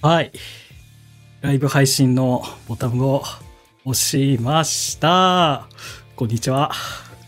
[0.00, 0.30] はい。
[1.40, 3.24] ライブ配信のボタンを
[3.84, 5.68] 押しました。
[6.14, 6.70] こんにちは。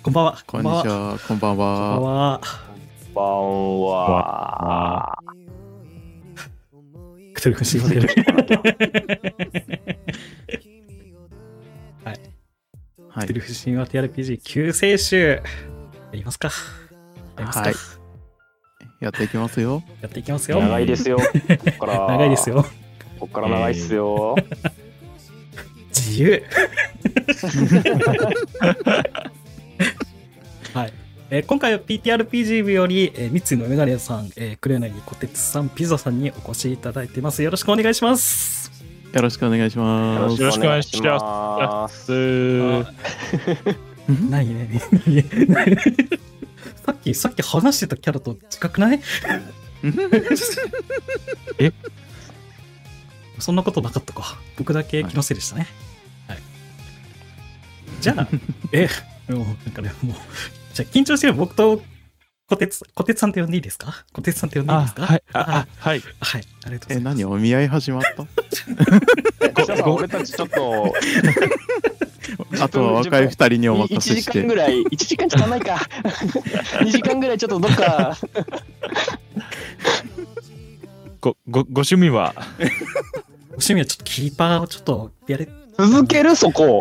[0.05, 0.39] こんばんは。
[0.47, 2.39] こんにちは、こんばんこんばんは。
[2.39, 2.41] は。
[3.13, 5.19] こんばんは。
[7.35, 8.09] クトゥルフシーモデル。
[12.05, 12.21] はい。
[13.09, 15.19] はいクトゥルフ神話 TRPG 救世主。
[15.19, 15.43] や
[16.13, 16.49] りますか？
[16.49, 16.53] や
[17.41, 17.65] りますか？
[17.65, 17.75] はい
[19.01, 19.83] やっていきますよ。
[20.03, 20.61] やっていきますよ。
[20.61, 21.17] 長いですよ。
[21.19, 21.25] こ
[21.79, 22.07] こから。
[22.07, 22.51] 長いです。
[22.51, 22.63] よ。
[23.19, 24.37] ここから長いっすよ。
[25.89, 26.43] 自由。
[30.75, 30.93] はい。
[31.31, 37.43] えー今回は PTRPG 部より、えー、三井のメガネさん、えー、クレナギコテツさん、ピザさんにお越しいただいてます。
[37.43, 38.71] よろしくお願いします。
[39.15, 40.41] よろしくお願いします。
[40.41, 42.13] よろしくお願いします。
[44.29, 44.81] 何 ね
[45.49, 45.77] 何
[46.85, 49.01] さっき、さっき話してたキャラと近くない？
[51.59, 51.73] え？
[53.39, 54.39] そんなことなかったか。
[54.59, 55.67] 僕だけ気のせいでしたね。
[56.29, 56.39] はい。
[58.01, 58.29] じゃあ、
[58.73, 58.89] え、
[59.29, 60.17] もう、なんかね、もう、
[60.75, 61.83] じゃあ緊張してる僕と、
[62.49, 64.05] 小鉄、小鉄さんって呼んでいいですか？
[64.13, 65.07] 小鉄さんって呼んでいいですか？
[65.07, 66.03] はい、あ、あはい。
[66.21, 67.17] はい、ありがとうござえ、います。
[67.17, 67.25] 何？
[67.25, 68.27] お見合い始まった？
[69.87, 70.95] 俺たちちょっと
[72.61, 74.33] あとは若い二人にお任1せして。
[74.33, 75.77] 時間ぐらい、1時間じゃないか。
[76.83, 78.17] 2時間ぐらいちょっとどっか。
[81.21, 82.35] ご、ご、ご趣味は？
[83.53, 85.49] 趣味はちょっとキーパーをちょっとやれ、
[85.79, 86.35] 続ける？
[86.37, 86.81] そこ。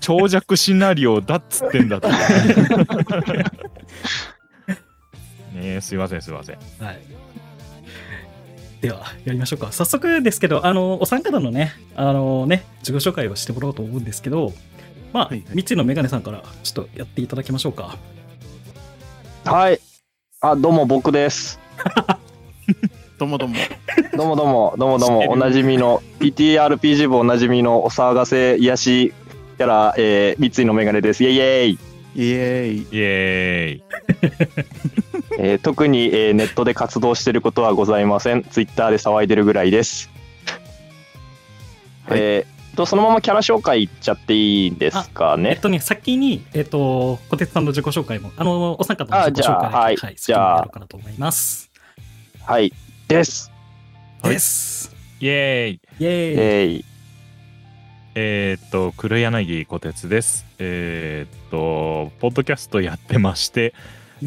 [0.00, 2.08] 長尺シナリオだっつってんだって。
[2.08, 2.14] ね
[5.76, 6.56] え、すいません、すいません。
[6.80, 7.00] はい。
[8.82, 9.70] では、やりましょうか。
[9.70, 14.52] 早速ですけど、あの、お三方のね、あのね、自己紹介をしてもらおうと思うんですけど、
[15.12, 17.96] まあ、はいはい三つのメガネさんからちょっとやっていただきましょうか。
[19.44, 19.80] はい。
[20.40, 21.60] あ、どうも僕です。
[23.18, 23.54] どうもどうも。
[24.16, 29.14] どうもどうも、どうもどうも、おなじみの、PTRPG 部おなじみのお騒がせ癒し
[29.58, 31.22] キャラ、えー、三井のメガネです。
[31.22, 31.78] イェイイェイ。
[32.16, 32.78] イエーイ。
[32.78, 35.01] イエーイ。
[35.38, 38.42] えー特に、えーネットで活動していることはございません。
[38.42, 40.10] ツイッターで騒いでるぐらいです。
[42.06, 45.50] はいえーとそのままキャラ紹介いっちゃっていいんですかね？
[45.50, 51.70] えっとね、先に、えっと、小鉄さんの自己紹介も、あの、お三方の自己紹介あじゃあはいはい、じゃあ先にやろうかなと思います。
[52.40, 52.72] はい。
[53.08, 53.52] です。
[54.22, 54.96] はいです。
[55.20, 55.80] イエーイ。
[55.98, 56.84] イェーイ。
[58.14, 60.46] えー、えーっと、黒柳小鉄です。
[60.58, 63.74] えーっと、ポッドキャストやってまして、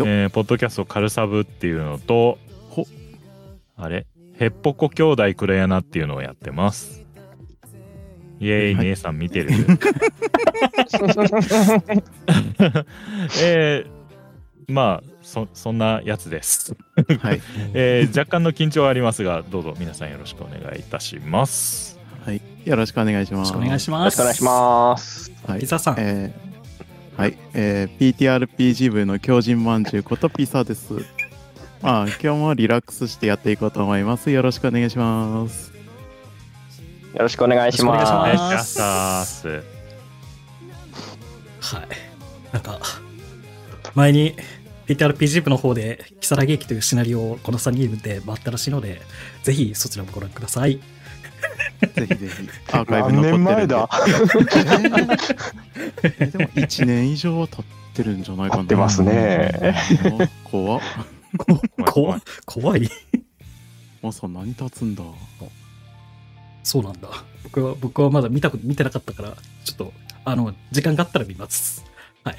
[0.04, 2.38] えーポッドキャストカルサブっていうのと、
[2.70, 2.86] ほ
[3.78, 4.06] あれ？
[4.38, 7.06] ヘッポコ兄弟黒柳っていうのをやってます。
[8.40, 9.52] イエーイ、はい姉さん見てる？
[13.42, 16.76] えー、まあそ、そんなやつです。
[17.22, 17.42] はい。
[17.74, 21.98] えー若干の緊張はありますが、どうぞ皆さんよろしくお願いいたします。
[22.26, 22.42] はい。
[22.66, 23.54] よろしくお願いします。
[23.54, 24.06] よろしくお願いしよます。
[24.06, 25.32] ろしくお願いします。
[25.48, 25.96] はいピザさん。
[26.00, 26.55] えー
[27.18, 30.96] はい、えー PTRPG 部の狂人まんじゅうことピサです。
[31.81, 34.31] まあ、今日もリラックスしてやっていこうと思います。
[34.31, 35.72] よろしくお願いします。
[37.14, 37.94] よろしくお願いしま。
[37.94, 39.48] ますすお願いします。
[39.48, 39.64] はい。
[42.52, 42.81] なんか、
[43.94, 44.36] 前に
[44.88, 49.02] PTRPG 部の方で、キサラ劇というシナリオをこの3人で回ったらしいので、
[49.44, 50.82] ぜひそちらもご覧ください。
[51.96, 53.44] ぜひぜひ、アーカイブ残ってるんで。
[53.44, 53.90] 何年前だ？
[56.04, 58.64] え ーでも1年以上は経ってるんじゃないかな。
[58.64, 59.76] 経ってますね。
[60.44, 60.82] 怖っ。
[61.86, 62.22] 怖い。
[62.46, 62.90] 怖い。
[64.02, 65.04] もうそんなに経つんだ？
[66.64, 67.10] そうなんだ。
[67.44, 69.30] 僕は、僕はまだ見たこと、見てなかったから、
[69.64, 69.94] ちょっと、
[70.26, 71.86] あの、時間があったら見ます。
[72.24, 72.38] はい。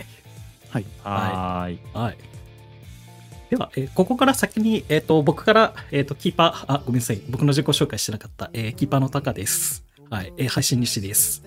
[0.70, 0.84] はい。
[1.04, 1.78] はーい。
[1.94, 2.16] はい。
[3.50, 7.20] では、えーここから先に、えっ、と、僕から、えっ、と、キーパー、あ、ごめんなさい。
[7.28, 9.84] 僕の自己紹介してなかった、えーキーパーのタカです。
[10.10, 10.32] はい。
[10.36, 11.42] えー配信西です。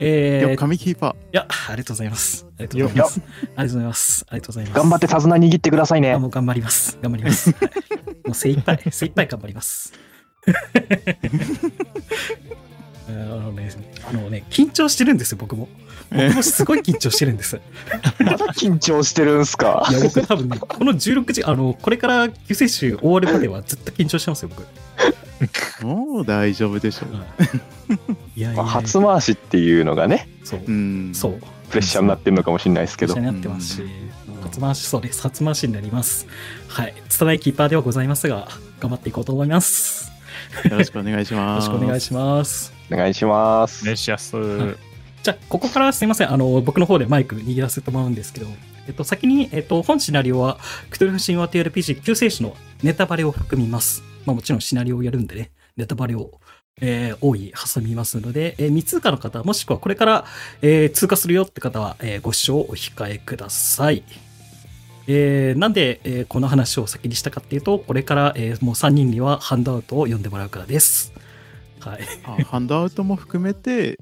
[0.00, 2.46] えー、よ、い紙キーパや、ありがとうございます。
[2.58, 3.20] ありがとうございます。
[3.20, 4.26] ありがとうございます。
[4.28, 4.76] ありがとうございます。
[4.76, 6.18] 頑張って手綱握ってくださいねあ。
[6.18, 6.98] もう頑張ります。
[7.00, 7.50] 頑張ります。
[7.52, 7.84] はい
[8.24, 9.92] もう精一杯、 精一杯頑張ります。
[13.06, 13.70] あのね、
[14.08, 15.68] あのね、緊張してるんですよ、僕も。
[16.10, 17.60] 僕もすごい緊張してるんです。
[18.20, 19.86] まだ緊張してるんすか？
[19.90, 24.62] いや、僕多分ね、この16時、あの、これから救世主終わるまではずっと緊張してますよ、僕。
[25.82, 25.86] ー。
[25.86, 27.10] もう大丈夫でしょう。
[28.36, 31.12] いやいや初回しっていうのがね、そうう、ん。
[31.14, 31.40] そう。
[31.70, 33.22] プレッシャーになってるのかもしれないですけどに。
[33.22, 33.82] なってますし、
[34.44, 35.22] 初回し、そうです。
[35.22, 36.26] 初回しになります。
[36.68, 36.94] はい。
[37.08, 38.48] 拙いキーパーではございますが、
[38.80, 40.12] 頑張っていこうと思います。
[40.64, 41.64] よろしくお願いしよろます。
[41.66, 42.72] しくお願いします。
[42.92, 43.84] お願いします。
[43.84, 44.36] 熱しやす。
[45.24, 46.30] じゃあ、ここからすいません。
[46.30, 48.46] あの、僕の方でマイク握らせてもらうんですけど、
[48.86, 50.58] えっと、先に、えっと、本シナリオは、
[50.90, 54.02] クトゥルフ神話 TRPG 救世主のネタバレを含みます。
[54.26, 56.30] まあもちろんシナリオをやるんでね、ネタバレを、
[56.78, 60.24] えー、多い挟みますので、えー、未通過の方、もしくはこれから、
[60.60, 64.02] えー通過するよって方は、えーご視聴お控えください。
[65.06, 71.14] えーなんで、えーこの話を先にしたかっていうと、これから、えーもう3人にはハンドアウトを読んでもらうからです。
[71.80, 72.44] はい。
[72.44, 73.98] ハンドアウトも含めて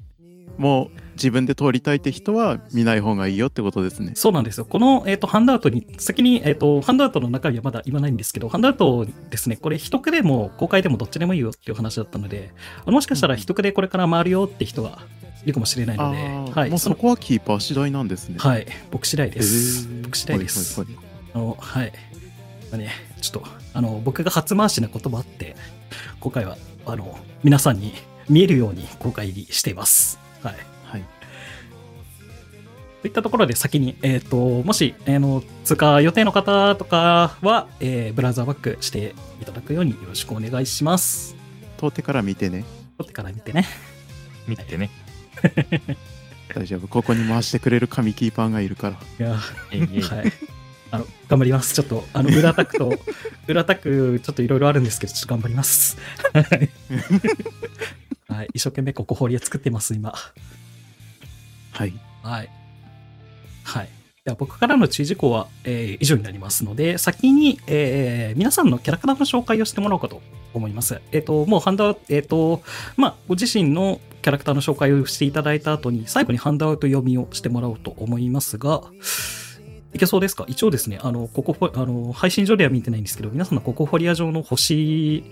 [0.57, 4.13] もう自分で通りたいって人は見ない方がいいよってことですね。
[4.15, 4.65] そうなんですよ。
[4.65, 12.53] この、えっとハンドアウトに、先に、えっとハンドアウトの中身はまだ言わないんですけど、ハンドアウトですね、これ、一区でも公開でもどっちでもいいよっていう話だったので、
[12.85, 14.99] もしかしたら一区でこれから回るよって人が
[15.43, 18.35] いるかもしれないあので、ーはい、もうそこはキーパー次第なんですね。
[18.39, 19.87] はい、僕次第でへす。
[19.87, 20.79] ー僕次第です。
[20.79, 21.91] はいあの、はい。
[22.71, 22.91] まあね、
[23.21, 25.55] ちょっと、あの、僕が初回しなこともあって、
[26.19, 27.93] 今回は、あの、皆さんに
[28.29, 30.19] 見えるように公開しています。
[33.03, 41.35] といったところで先に、えっ、と、もし、あの、通過予定の方とかは、えーブラウザーバックしていただくようによろしくお願いします。
[41.77, 42.63] 通ってから見てね。
[42.97, 43.65] 撮ってから見てね。
[44.47, 44.89] 見てね。
[46.55, 46.87] 大丈夫。
[46.87, 48.97] ここに回してくれる神キーパーがいるから。
[49.19, 49.37] いや、
[49.73, 50.31] えいえいはい。
[50.91, 51.73] あの、頑張ります。
[51.73, 52.97] ちょっと、あの、裏タクと、
[53.49, 55.97] 裏タク、ちょっといろいろあるんですけど、ちょっと頑張ります。
[56.31, 56.69] はい。
[58.29, 58.47] はい。
[58.53, 60.13] 一生懸命ここ堀江作ってます、今。
[61.73, 61.93] はい。
[62.21, 62.62] はい。
[63.63, 63.89] はい。
[64.25, 70.21] では僕からの注意事項は、えー以上になりますので、先に、えー皆さんのキャラクターの紹介をしてもらおうかと
[70.53, 71.01] 思います。
[71.11, 72.61] えっ、と、もうハンドアウ、えっ、と、
[72.95, 78.83] まあ、ご自身のキャラクターの紹介をしていただいた後に、最後にハンドアウト読みをしてもらおうと思いますが、
[79.93, 80.45] いけそうですか？
[80.47, 85.23] 一応ですね、あの、ここ、あの、配信上では見てないんですけど、皆さんのココフォリア上の星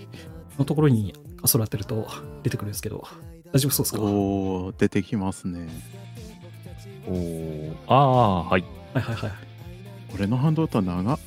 [0.58, 2.06] のところにカソラ当てると
[2.42, 3.04] 出てくるんですけど、
[3.52, 4.02] 大丈夫そうですか？
[4.02, 5.68] おー、出てきますね。
[7.06, 8.64] おーああ、はい。
[8.94, 9.32] はいはいはい。
[10.14, 11.18] 俺のハンドアウトは長っ。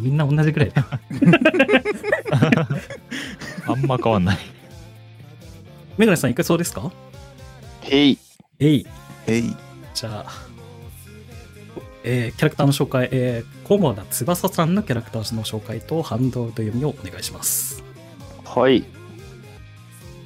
[0.00, 0.88] みんな同じぐらいだよ。
[3.68, 4.38] あんま変わんない。
[5.96, 6.90] メガネさんいけそうですか？
[7.82, 8.18] へい。
[8.58, 8.86] えい。
[9.28, 9.54] えい。
[9.94, 10.32] じゃあ、
[12.02, 17.84] えーキャラクターの紹介、えー、コモダ翼さんのキャラクターの紹介とハンドアウト読みをお願いします。
[18.44, 18.84] はい。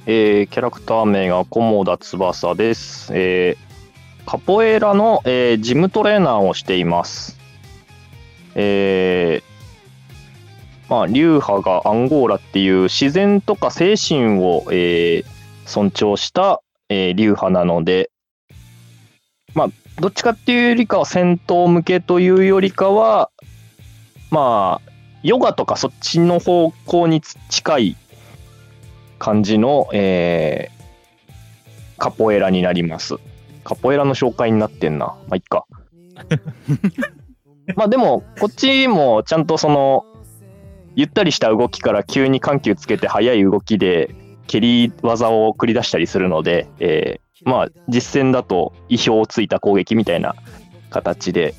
[0.07, 3.11] えーキャラクター名が菰田翼です。
[3.13, 3.68] えー
[4.25, 7.37] カポエラの、えージムトレーナーをしています。
[8.55, 9.49] えー
[10.89, 15.39] まあ、流派がアンゴーラっていう自然とか精神を、えー
[15.69, 18.09] 尊重した、え流派なので、
[19.53, 19.69] まあ、
[20.01, 23.29] どっちかっていうよりかは戦闘向けというよりかは、
[24.31, 24.91] まあ、
[25.21, 27.95] ヨガとかそっちの方向に近い
[29.19, 30.79] 感じの、えー
[31.99, 33.15] カポエラになります。
[33.69, 35.05] カポエラの紹介になってんな。
[35.05, 35.67] まあ、いっか。
[37.77, 40.05] まあでも、こっちもちゃんとその、
[40.95, 44.15] ゆったりした動きから急に緩急つけて速い動きで
[44.47, 50.35] 蹴り技を繰り出したりするので、えーまあ実戦だと意表をついた攻撃みたいな
[50.89, 51.53] 形で、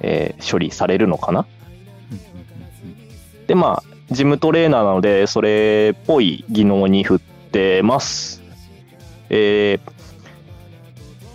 [0.00, 1.46] えー処理されるのかな
[3.48, 8.42] でまあジムトレーナーなのでそれっぽい技能に振ってます
[9.30, 9.99] えー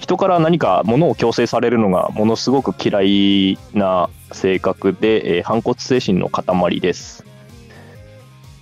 [0.05, 7.25] 人から何か物を強制されるのがものすごく嫌いな性格で、えー反骨精神の塊です。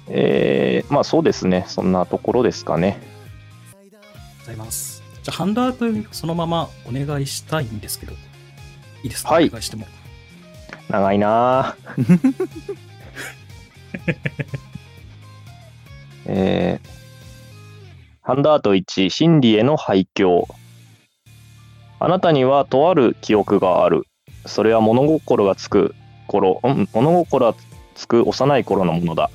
[0.07, 1.65] えーまあそうですね。
[1.67, 2.97] そんなところですかね。
[4.39, 5.03] ございます。
[5.21, 9.47] じゃあ、ハンドアウト読みそのままお願いしたいんですけど、いいですか、はい。
[9.49, 9.85] お願いしても。
[10.87, 11.75] 長いな。
[11.97, 12.45] ぁ
[16.25, 16.93] えー
[18.21, 20.45] ハンダート1真理への廃墟
[22.03, 24.03] あなたにはとある記憶がある。
[24.45, 25.95] それは物心がつく
[26.27, 27.57] 頃、うん、物心が
[27.95, 29.31] つく幼い頃のものだ。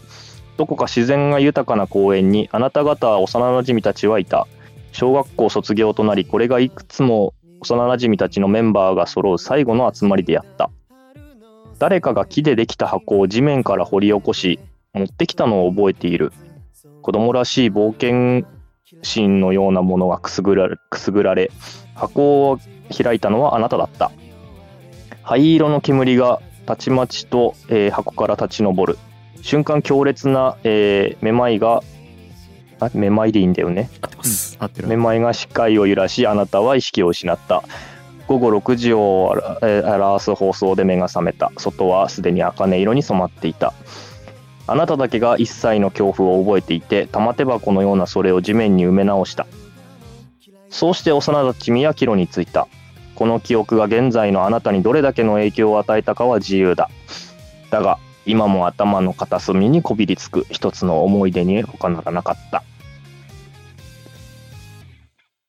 [0.59, 4.47] どこか自然が豊かな公園にあなた方幼なじみたちはいた。
[4.93, 7.33] 小学校卒業となりこれがいくつも
[7.63, 10.69] 幼なじみたちのメンバーが揃う最後の集まりであった。
[11.79, 14.61] 誰かが木でできた箱を地面から掘り起こし
[14.93, 16.35] 持ってきたのを覚えている。
[17.01, 18.47] 子供らしい冒険
[19.03, 21.51] 心のようなものがくすぐられくすぐられ
[21.95, 22.59] 箱を
[22.97, 24.11] 開いたのはあなただった。
[25.23, 28.99] 灰色の煙がたちまちと、えー箱から立ち上る。
[29.43, 31.83] 瞬間強烈な、えーめまいが
[32.81, 33.91] あめまいでいいんだよね。
[34.01, 34.31] 合ってまうん。
[34.31, 34.57] す。
[34.59, 34.89] 合ってる。
[34.89, 34.97] め。
[34.97, 37.63] まいが視界を揺らしあなたは意識を失った。
[38.27, 41.53] 午後6時をあらえー表す放送で目が覚めた。
[41.59, 43.75] 外はすでに茜色に染まっていた
[44.71, 49.47] あなただけが一切の恐怖を覚えていて玉手箱のようなそれを地面に埋め直した。
[50.69, 52.69] そうして幼なじみは帰路に着いた。
[53.15, 56.91] この記憶が現在のあなたにどれだけの影響を与えたかは自由だ。
[57.71, 62.59] だが今も頭の片隅にこびりつく一つの思い出に他ならなかった。
[62.59, 62.63] あ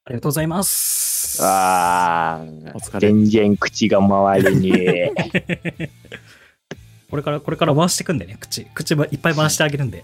[0.08, 1.44] りがとうございます。
[1.44, 3.00] あーお疲れ。
[3.10, 5.12] 全然口が回るね
[7.10, 8.66] これから、これから回していくんでね、口。
[8.66, 10.04] 口はいっぱい回してあげるんで。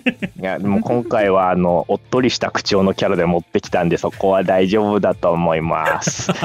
[0.40, 6.32] いやでも今回はあのおっとりした口調のキャラで持ってきたんでそこは大丈夫だと思います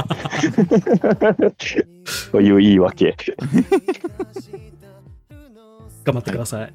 [2.31, 3.15] という言い訳
[6.03, 6.73] 頑張ってください。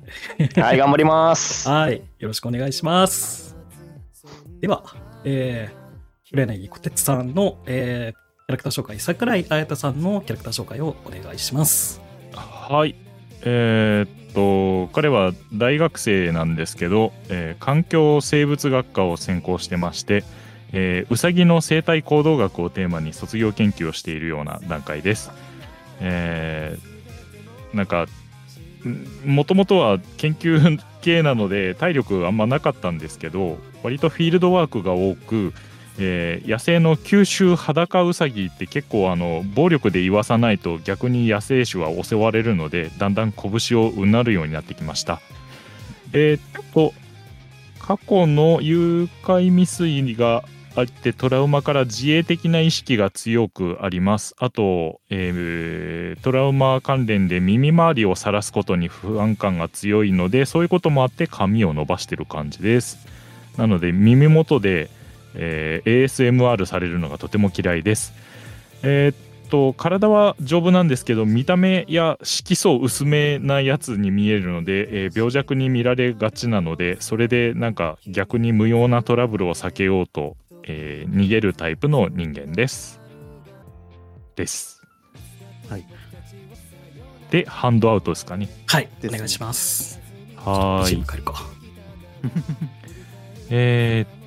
[0.61, 2.03] はい頑張ります はい。
[2.19, 3.57] よろしくお願いします。
[4.61, 4.85] では、
[5.25, 12.04] えー、黒柳小鉄さんの、えー、キャラクター紹介、桜井彩太さんのキャラクター紹介をお願いします。
[12.67, 12.95] はい。
[13.43, 20.25] えーっと、彼は大学生なんですけど、えー環境生物学科を専攻してまして、
[20.73, 25.31] えーウサギの生態行動学をテーマに卒業研究をしているような段階です。
[26.01, 28.07] えーなんか、
[29.27, 35.53] もともとは研究系なので体力あんまなかったんですけど、割とフィールドワークが多く、
[35.99, 45.21] えー野生の九州裸ウサギって結構あの暴力で言わさないと逆に野生種は襲われるのでだんだん拳をうなるようになってきました。
[46.13, 46.93] えーっと
[47.79, 54.35] 過去の誘拐未遂があってトラウマから自衛的な意識が強くあります。
[54.39, 63.07] あと、えートラウマ関連で耳周りを晒すことに不安感が強いのでそういうこともあって髪を伸ばしてる感じです。
[63.59, 64.89] なので耳元で
[65.35, 68.13] えー ASMR されるのがとても嫌いです。
[68.83, 69.17] えーっ
[69.51, 83.01] と体は丈夫なんですけど見た目や色素薄めなやつに見えるので、えー病弱に見られがちなのでそれでなんか逆に無用なトラブルを避けようと、えー逃げるタイプの人間です。
[84.37, 84.83] です。
[85.69, 85.87] はい。
[87.31, 88.49] でハンドアウトですかね。
[88.67, 88.89] はい。
[89.05, 90.01] お願いします。
[90.37, 91.35] はーいえるか。
[93.51, 94.24] えーっと、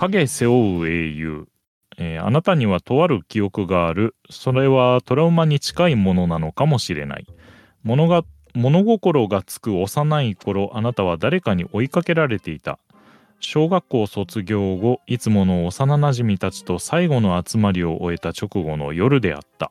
[0.00, 1.46] 影背負う英雄。
[1.98, 4.16] えーあなたにはとある記憶がある。
[4.30, 7.26] それはトラウマに近いものなのかもしれない。
[7.82, 12.78] 物が物心がつく幼い頃、あなたは誰かに追いかけられていた。
[13.40, 19.70] 小学校卒業後、いつもの幼なじみたちと最後の集まりを終えた直後の夜であった。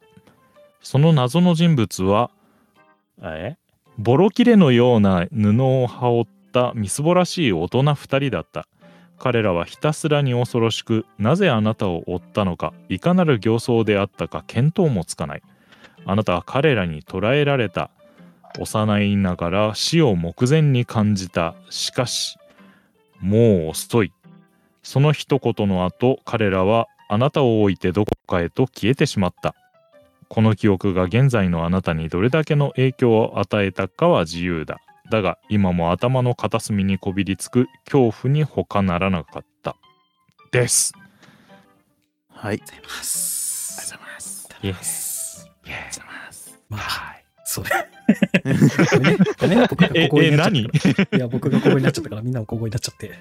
[0.81, 2.29] その謎の人物は、
[3.23, 3.55] え？
[3.97, 8.67] ボロ切れのような布を羽織ったみすぼらしい大人2人だった
[9.19, 15.43] 彼らはひたすらに恐ろしくなぜあなたを追ったのかいかなる形相であったか見当もつかない。
[16.05, 17.91] あなたは彼らに捕らえられた。
[18.57, 21.53] 幼いながら死を目前に感じた。
[21.69, 22.37] しかし
[23.19, 24.13] もう遅い。
[24.81, 29.53] その一言の後彼らはあなたを置いてどこかへと消えてしまった。
[30.29, 34.79] この記憶が現在のあなたにどれだけの影響を与えたかは自由だ。
[35.09, 39.75] だが今も頭の片隅にこびりつく恐怖に他ならなかった。
[40.51, 40.93] です。
[42.29, 42.55] はい。
[42.55, 43.79] ありがとうございます。
[43.79, 45.47] ありがとうございます。
[45.47, 46.59] ありがとうございます。
[46.69, 47.69] まあ、それ。
[48.91, 49.25] ごめんね。
[49.39, 49.67] ごめんね。
[49.69, 53.19] 僕がえ小声えになっちゃった何いや、僕が小声になっちゃったから、みんなも小声になっちゃって。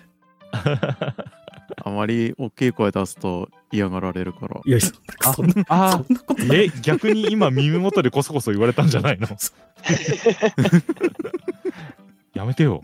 [1.85, 4.61] あまり大きい声出すと嫌がられるから。
[4.64, 6.66] いや、そんな、あそんなことない。
[6.66, 9.28] え逆に今耳元でこそこそ言われたんじゃないの
[12.35, 12.82] やめてよ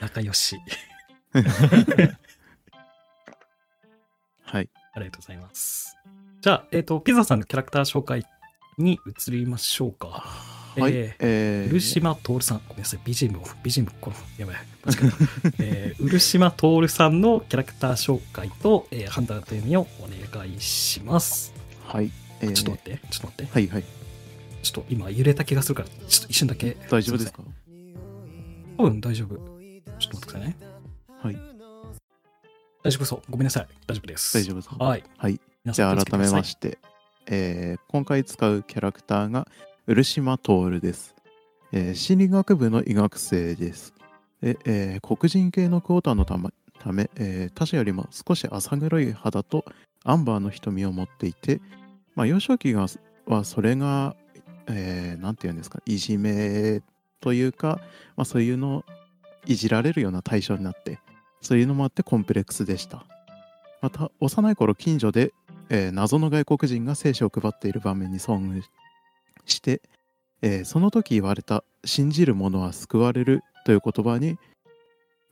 [0.00, 0.56] 仲良し。
[4.42, 4.70] はい。
[4.94, 5.96] ありがとうございます。
[6.40, 8.24] じゃあ、えっ、と、ピザさんのキャラクター紹介
[8.78, 10.08] に移りましょうか。
[10.08, 10.92] はい。
[10.92, 14.56] ええー、漆島徹さん、ごめんなさい、BGM を、BGM、この、やばい、
[14.86, 15.16] 間違えた。
[15.64, 21.52] えー、漆島徹さんのキャラクター紹介と、えー、判断という意味をお願いします。
[21.84, 22.10] はい。
[22.40, 23.52] えーちょっと待って、ちょっと待って。
[23.52, 23.97] はいはい。
[24.62, 26.76] ちょっと今揺れた気がするから、ちょっと一瞬だけ。
[26.90, 27.42] 大丈夫ですか？
[28.76, 29.36] 多分大丈夫。
[29.36, 29.48] ちょっと
[30.00, 30.56] 待ってくださいね。
[31.22, 31.36] はい。
[32.84, 33.22] 大丈夫そう。
[33.30, 33.68] ごめんなさい。
[33.86, 34.38] 大丈夫です。
[34.38, 34.76] 大丈夫ですか？
[34.76, 35.04] はい。
[35.16, 35.40] はい。
[35.66, 36.48] じゃあ改めまて。
[36.48, 36.78] して、
[37.26, 39.48] えー今回使うキャラクターが
[39.86, 41.14] 漆島徹です、
[41.72, 43.94] えー心理学部の医学生です。
[44.40, 49.64] でえー黒人系のクォーターのためため、えー他者よりも少し浅黒い肌と
[50.04, 51.60] アンバーの瞳を持っていて、
[52.14, 52.86] まあ、幼少期が
[53.26, 54.14] はそれが、
[54.68, 56.82] えーて言うんですか、いじめ
[57.20, 57.80] というか、
[58.16, 58.84] まあ、そういうのを
[59.46, 61.00] いじられるような対象になって、
[61.40, 63.04] そういうのもあってコンプレックスでした。
[63.80, 65.32] また、幼い頃近所で
[65.70, 68.62] えー謎の外国人が聖書を配っている場面に遭遇
[69.44, 69.82] して、
[70.42, 74.38] えーその時言われた信じる者は救われるという言葉に、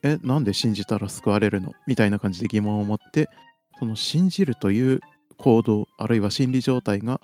[0.03, 1.73] え、なんで信じたら救われるの？
[1.87, 3.29] みたいな感じで疑問を持って、
[3.79, 5.01] その信じるという
[5.39, 7.21] 行動、あるいは心理状態が、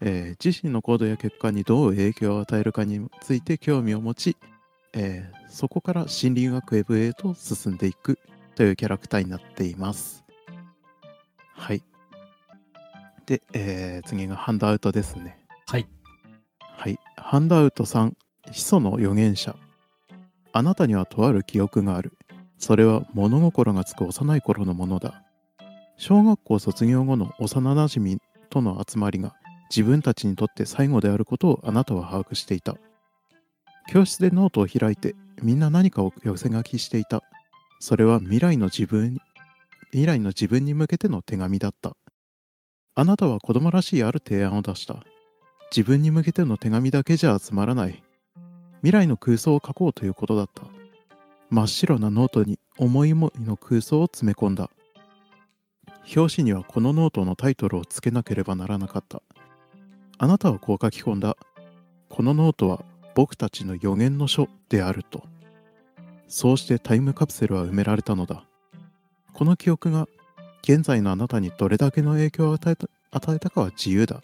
[0.00, 4.36] えー自身の行動や結果にどう影響を与えるかについて興味を持ち、
[4.94, 8.18] えーそこから心理学ウェブへと進んでいく
[8.54, 10.24] というキャラクターになっています。
[11.54, 11.82] はい。
[13.26, 15.38] で、えー次がハンドアウトですね。
[15.66, 15.88] はい。
[16.60, 16.98] はい。
[17.16, 18.12] ハンドアウト3、
[18.52, 19.56] 始祖の預言者。
[20.52, 22.12] あなたにはとある記憶がある。
[22.58, 25.24] それは物心がつく幼い頃のものだ。
[25.96, 28.18] 小学校卒業後の幼なじみ
[28.50, 29.34] との集まりが
[29.70, 32.76] 自分たちにとって最後であることをあなたは把握していた。
[33.90, 37.22] 教室でノートを開いてみんな何かを寄せ書きしていた。
[37.80, 39.18] それは未来の自分、
[39.90, 41.96] 未来の自分に向けての手紙だった。
[42.94, 45.04] あなたは子供らしいある提案を出した。
[45.70, 48.02] 自分に向けての手紙だけじゃつまらない。
[48.82, 50.62] 未来の空想を書こうということだった。
[51.50, 54.70] 真っ白なノートに思い思いの空想を詰め込んだ。
[56.14, 59.22] 表紙にはこのノートのタイトルをつけなければならなかった。
[60.18, 61.36] あなたはこう書き込んだ。
[62.08, 62.84] このノートは
[63.14, 65.22] 僕たちの予言の書であると。
[66.26, 68.44] そうしてタイムカプセルは埋められたのだ。
[69.32, 70.06] この記憶が
[70.62, 74.20] 現在のあなたにどれだけの影響を与えた与えたかは自由だ。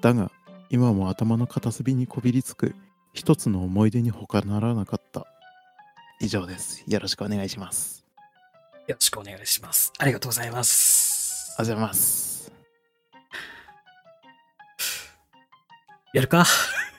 [0.00, 0.30] だが、
[0.70, 2.74] 今も頭の片隅にこびりつく
[3.12, 5.26] 一つの思い出に他ならなかった。
[6.20, 6.84] 以上です。
[6.86, 8.04] よろしくお願いします。
[8.86, 9.92] よろしくお願いします。
[9.98, 11.54] ありがとうございます。
[11.58, 12.31] ありがとうございます。
[16.12, 16.44] やるか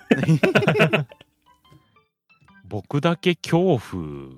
[2.66, 4.30] 僕だけ恐怖。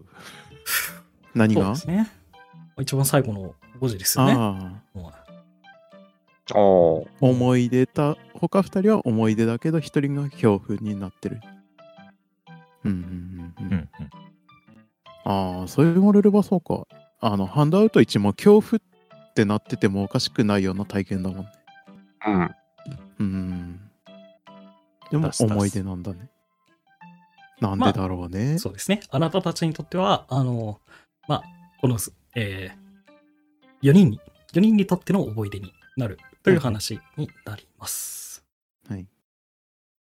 [1.34, 1.62] 何が？
[1.64, 2.12] そうですね。
[2.80, 4.34] 一番最後の5時ですよね。
[4.34, 5.14] あも
[6.54, 11.40] おおあ、思い出た、他二人は思い出だけど、一人が恐怖になってる。
[12.84, 13.72] うんうんうんうん。
[13.72, 14.10] うんうん
[15.28, 16.86] ああ、そう言われればそうか。
[17.20, 21.52] あの、ハンドアウト1も恐怖ってなっててもおかしくないような体験だもんね。
[22.28, 22.56] うん。
[23.20, 23.85] うん。
[25.12, 26.30] でも思い出なんだね。
[27.62, 28.58] なんでだろうね。
[28.60, 29.02] そうですね。
[29.10, 30.80] あなたたちにとっては、あの、
[31.28, 31.44] まあ、
[31.80, 31.98] この、
[32.36, 34.20] えー、4人に、
[34.54, 38.44] 4人にとっての思い出になるという話になります。
[38.90, 39.08] はい。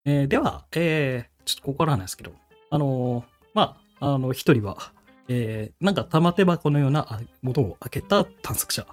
[0.07, 2.33] えーでは、えーちょっとここからなんですけど、
[2.71, 4.93] あのーまあ、あの、一人は、
[5.29, 8.87] えーなんか玉手箱のようなあものを開けた探索者。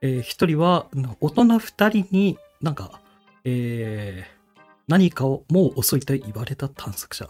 [0.00, 3.00] えー一人は、な大人二人になんか、
[3.44, 4.33] えー
[4.86, 7.28] 何かをもう遅いと言われた探索者。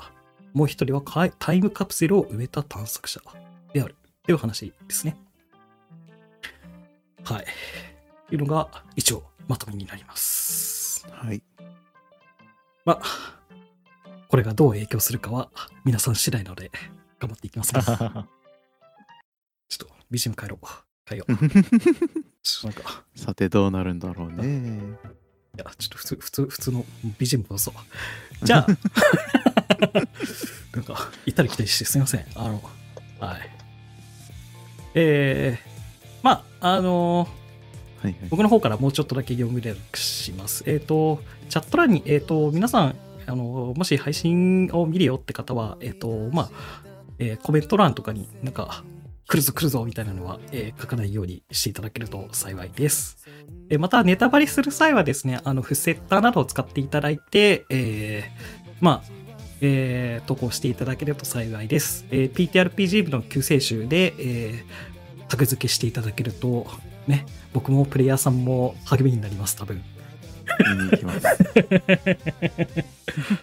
[0.53, 1.03] もう一人は
[1.39, 3.21] タイムカプセルを埋めた探索者
[3.73, 3.97] である。
[4.25, 5.17] という話ですね。
[7.25, 7.45] はい。
[8.29, 11.07] というのが一応まとめになります。
[11.11, 11.43] はい。
[12.85, 13.03] まあ、
[14.29, 15.51] これがどう影響するかは
[15.85, 16.71] 皆さん次第なので
[17.19, 17.83] 頑張っていきますね。
[17.87, 17.99] ちょっ
[19.79, 20.59] と BGM 変えろ。
[21.07, 21.33] 変えよう。
[22.67, 24.99] なんか、さてどうなるんだろうね。
[25.57, 26.85] いや、ちょっと普通、普通、普通の
[27.19, 27.73] BGM どうぞ。
[28.43, 28.67] じゃあ、
[30.75, 32.27] なんか、行ったり来たりしてすみません。
[32.35, 32.63] あの、
[33.21, 33.51] はい。
[34.95, 35.69] えー、
[36.23, 37.29] まあ、あの
[38.03, 38.17] はいはい。
[38.31, 40.65] 僕の方からもうちょっとだけ読み連絡します。
[40.67, 46.51] えっ、と、チャット欄に、えっ、と、皆さん、あの、もし配信を見るよって方は、えっ、と、まあ、
[47.19, 48.83] えーコメント欄とかになんか、
[49.27, 53.17] 来るぞ来るぞみたいなのは、えー書かないようにしていただけると幸いです。
[53.71, 59.09] えーまた、ネタバレする際はですね、あの、フッセッターなどを使っていただいて、えーまあ、
[59.61, 62.05] えー投稿していただけると幸いです。
[62.11, 64.95] えー PTRPG 部の救世主で、えー
[65.29, 66.67] タグ付けしていただけると、
[67.07, 69.83] ね、僕もプレイヤーさんも励みになります、多分。
[70.79, 71.27] 見に行きます。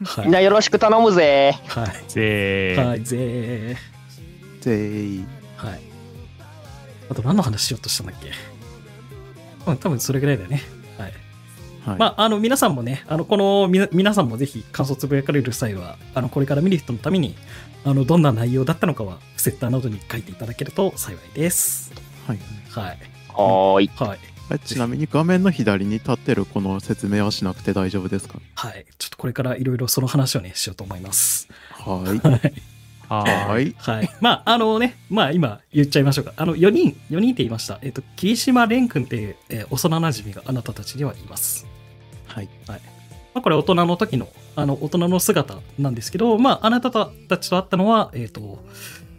[0.06, 0.32] はいみん。
[0.32, 1.56] なよろしく頼むぜ。
[1.68, 1.88] はい。
[2.08, 3.76] ぜーはい、ぜ
[4.62, 5.41] ぜーー。
[5.68, 5.82] はい。
[7.10, 8.32] あと何の話しようとしたんだっけ？
[9.68, 10.64] うん、多分それぐらいだよね。
[10.98, 11.14] はい。
[11.86, 11.98] はい。
[12.00, 17.36] まあ、あの、皆さんもね、あの、この、みな皆さんもぜひ感想つぶやかれる際は、あの、これから見る人のために、
[17.84, 21.92] あの、どんな内容だったのかは、セッターなどに書いていただけると幸いです。
[22.28, 22.88] はいはい。
[22.88, 23.92] はーい。
[23.96, 24.08] はい。
[24.10, 24.20] はい
[24.66, 28.38] ちなみに画面の左に立ってるこの説明はしなくて大丈夫ですか？
[28.56, 28.86] はい。
[28.98, 31.48] ちょっとこれからいろいろその話をね、しようと思います。
[31.72, 32.28] はい。
[32.28, 32.54] はい。
[33.16, 33.68] ははーい。
[33.70, 33.76] い。
[33.78, 34.10] はい。
[34.22, 36.34] まあ、あのね、まあ今言っちゃいましょうか。
[36.38, 37.78] あの、4人、4人って言いました。
[37.82, 41.68] えっ、と、霧島蓮君っていう、えー幼馴染があなたたちにはいます。
[42.28, 42.50] はい。
[42.68, 42.76] ま
[43.40, 48.64] あ、これ大人の時の、あの、大人の姿なんですけど、まあ、あなたたちと会ったのは、えっ、と、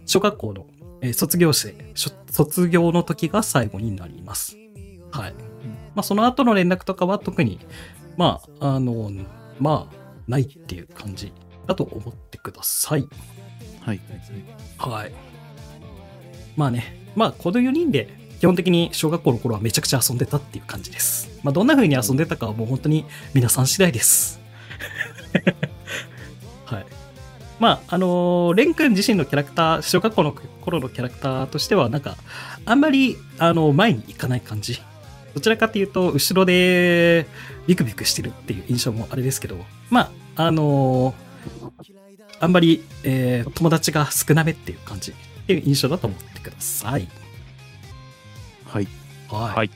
[0.07, 0.67] 小学校の、
[1.03, 4.57] えー卒業生、しょ卒業の時が最後になります。
[5.11, 5.35] はい。
[5.95, 7.59] まあ、その後の連絡とかは特に、
[8.17, 9.11] まあ、あの、
[9.59, 9.95] まあ、
[10.27, 11.31] ないっていう感じ
[11.67, 13.07] だと思ってください。
[13.85, 14.01] はい。
[14.79, 15.13] はい。
[16.57, 18.09] まあね、まあこの4人で
[18.41, 21.31] 基本的に小学校の頃はめちゃくちゃ遊んでたっていう感じです。
[21.43, 24.41] まあどんな風に遊んでたかはもう本当に皆さん次第です。
[26.65, 26.87] はい。
[27.61, 32.17] まあ、あのーレン君自身のキャラクター、小学校の頃のキャラクターとしては、なんか、
[32.65, 34.83] あんまり、あの、前に行かない感じ。
[35.35, 37.27] どちらかというと、後ろで
[37.69, 41.32] ビクビクしてるっていう印象もあれですけど、まあ、あのー
[42.43, 45.15] あんまり、えー友達が少なめっていう感じっ
[45.47, 47.09] ていう印象だと思ってください。
[48.65, 48.89] はい。
[49.29, 49.55] はい。
[49.55, 49.71] はい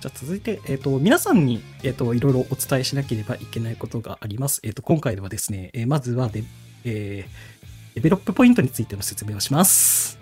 [0.00, 4.60] じゃあ続いて、えっ、と、皆さんに、えっ、と、いろいろお伝えしなければいけないことがあります。
[4.62, 6.44] えっ、と、今回ではですね、えーまずはで、
[6.84, 7.58] えー
[7.96, 10.18] デベロップポイントについての説明をします。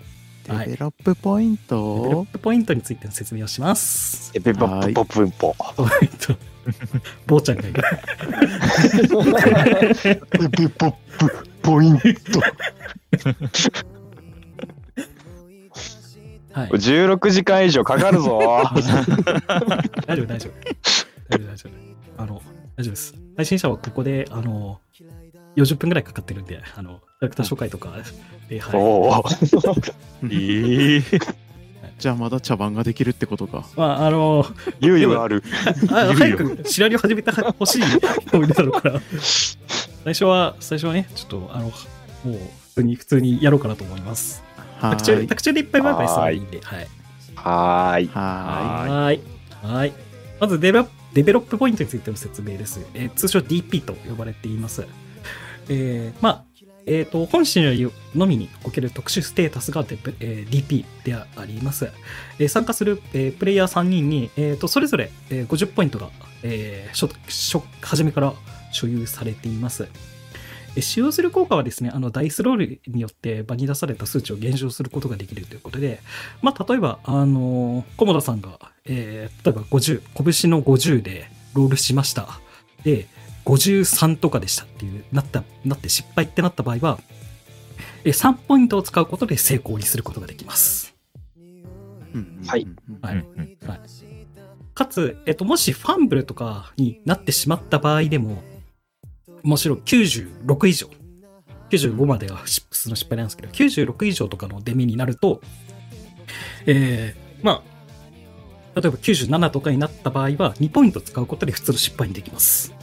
[0.47, 4.31] はいデベロップポインデベロット、プポイントについての説明をします。
[4.33, 5.13] エペポッポプ。
[5.13, 5.55] ポイント。
[7.27, 7.83] 坊ちゃんがいる。
[9.09, 12.07] ポップポイント。
[16.53, 16.69] はい。
[16.69, 18.39] 16時間以上かかるぞ。
[20.07, 20.53] 大丈夫、大丈夫。
[21.29, 22.21] 大丈夫、大丈夫。
[22.21, 22.41] あの、
[22.75, 23.13] 大丈夫です。
[23.35, 24.79] 配信者はここで、あの、
[25.55, 27.91] 40分ぐらいかかってるんで、あの、キャラクター紹介とか、
[28.49, 28.75] で、は い。
[28.75, 29.23] おお。
[30.31, 31.03] ええ
[31.97, 33.65] じゃあまだ茶番ができるってことか。
[33.75, 34.45] まあ、あの、
[34.81, 35.43] 猶予がある。
[35.89, 39.01] あ 早くシナリオ始めてほしい人もいるだろうから、
[40.03, 42.39] 最初は、最初はね、ちょっと、あの、もう、普
[42.75, 44.43] 通に、普通にやろうかなと思います。
[44.79, 45.27] は特注、ーい。
[45.27, 46.87] 特注でいっぱいバイバイすればいいんで、はい。
[47.35, 48.07] はーい。
[48.13, 49.21] はい。
[49.63, 49.93] はい。
[50.39, 52.85] まず develop、develop point についての説明です。
[52.93, 54.85] えー通称 DP と呼ばれています。
[55.69, 56.43] えーまあ、
[56.87, 61.91] えっ、と、本シナリオのみにおける特殊ステータスがデ、えー DP であります。
[62.39, 66.09] えー参加する、えープレイヤー3人に、えーとそれぞれ、えー50ポイントが、
[66.43, 68.33] えー初初初めから
[68.71, 69.87] 所有されています。
[70.79, 75.99] 使用する効果はですね、あのダイスロールによって場に出された数値を減少することができるということで、
[76.41, 80.01] まあ、例えば、あのー、菰田さんが、えー例えば50、
[80.41, 82.39] 拳の50でロールしました。
[82.83, 83.07] で、
[83.47, 86.99] 53とかでしたっていう、なった、なって失敗ってなった場合は、
[88.03, 90.95] えー3ポイントを使うことで成功にすることができます。
[92.13, 92.67] うんはい。
[93.01, 93.15] はい。
[93.65, 93.81] はい、
[94.73, 98.43] かつ、えっと、もしファンブルとかになってしまった場合でも、
[99.43, 100.89] もちろん96以上、
[101.69, 105.41] 95までは普通の失敗なんですけど、96以上とかの出目になると、
[106.65, 107.63] えー、ま
[108.75, 112.76] あ、例えば97とかになった場合は、2ポイント使うことで普通の失敗にできます。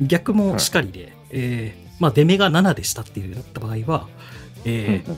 [0.00, 0.06] はい。
[0.06, 4.06] 逆もしかりで、えー、まあ、出目が7でしたっていうなった場合は、
[4.64, 5.16] えー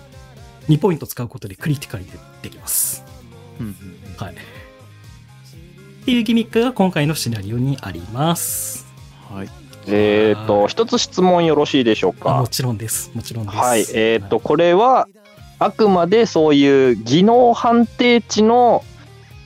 [0.69, 2.13] 2ポイント使うことでクリティカルで
[2.43, 3.05] できます。
[3.59, 3.75] うんうん
[4.17, 4.35] はい。
[4.35, 4.37] っ
[6.05, 8.87] ていうギミックが今回のシナリオにあります。
[9.29, 9.49] はい。
[9.89, 12.37] えっと、一つ質問よろしいでしょうか？
[12.37, 12.47] あも。
[12.47, 13.11] ちろんです。
[13.15, 13.57] もちろんです。
[13.57, 13.85] はい。
[13.95, 15.09] えっと、これは、
[15.59, 18.85] あくまでそういう技能判定値の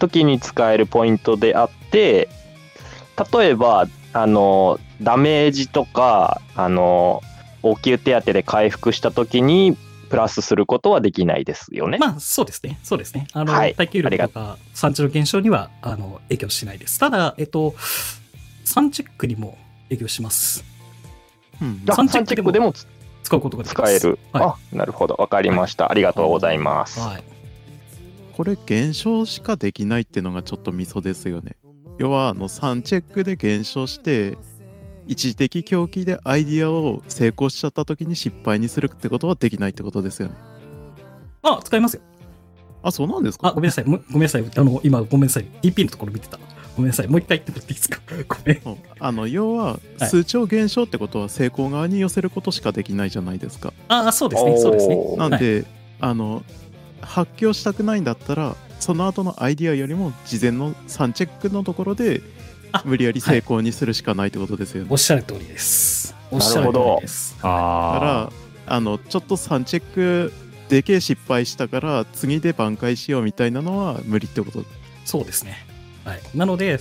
[0.01, 2.29] 時に使えるポイントであって、
[3.33, 7.23] 例えば、あの、ダメージとか、あの、
[7.63, 9.77] 応急手当で回復した時に、
[10.11, 11.99] プラスすることはできないですよね。
[11.99, 12.79] まあ、そうですね。
[12.83, 13.27] そうですね。
[13.33, 16.99] あの、はい耐久力とか産地の減少には、あの、影響しないです。
[16.99, 17.75] ただ、えっと、
[18.65, 20.65] 3チェックにも影響します。
[21.61, 22.87] うんチェックでもつ
[23.23, 23.99] 使うことができます。
[24.01, 24.19] 使える。
[24.33, 25.15] はあ、なるほど。
[25.15, 25.91] わかりました。
[25.91, 27.01] ありがとうございます。
[27.01, 27.25] はい。
[28.37, 31.57] これ減少しかできないっていうのがちょっとミソですよね。
[31.99, 34.37] 要はあの3チェックで減少して
[35.07, 40.35] 一時的狂気でアイディアを成功しちゃった時に失敗にするってことはできないってことですよね。
[41.43, 42.01] あ、使いますよ。
[42.83, 43.85] あ、そうなんですあ、かごめんなさい。
[43.85, 44.45] もごめんなさい。
[44.57, 45.47] あの、今、ごめんなさい。
[45.63, 46.39] DP のところ見てた。
[46.77, 47.09] ごめんなさい。
[47.09, 48.01] もう一回言ってもらっていいですか？
[48.29, 48.61] ごめん。
[48.65, 49.65] うんあの要は
[49.99, 53.73] はい数値を減少ってことは成功側に寄せることしかできないじゃないですか。
[53.89, 54.59] あ、そうですね。
[54.59, 55.17] そうですね。
[55.17, 55.65] なんで、
[56.01, 56.43] あの
[57.01, 62.23] 発狂したくないんだったらその後のアイディアよりも事前の3チェックのところであ
[62.85, 64.89] 無理やり成功にするしかないってことですよね。
[64.91, 66.15] おっしゃる通りです。
[66.31, 67.37] おっしゃる通りです。
[67.37, 67.49] だか
[67.97, 68.33] あら
[68.67, 70.33] あのちょっと3チェック
[70.69, 74.65] でけえ失敗したから次で挽回しようみたいなのは無理ってこと？
[75.05, 75.67] そうですね。
[76.05, 76.21] はい。
[76.35, 76.81] なので、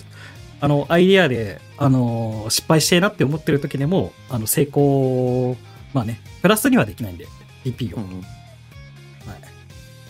[0.62, 5.58] あの、アイディアで、あの、失敗してえなって思ってる時でも、あの、成功、
[5.94, 7.28] まあね、プラスにはできないんで、
[7.66, 7.98] DP を。
[7.98, 8.26] うんはい。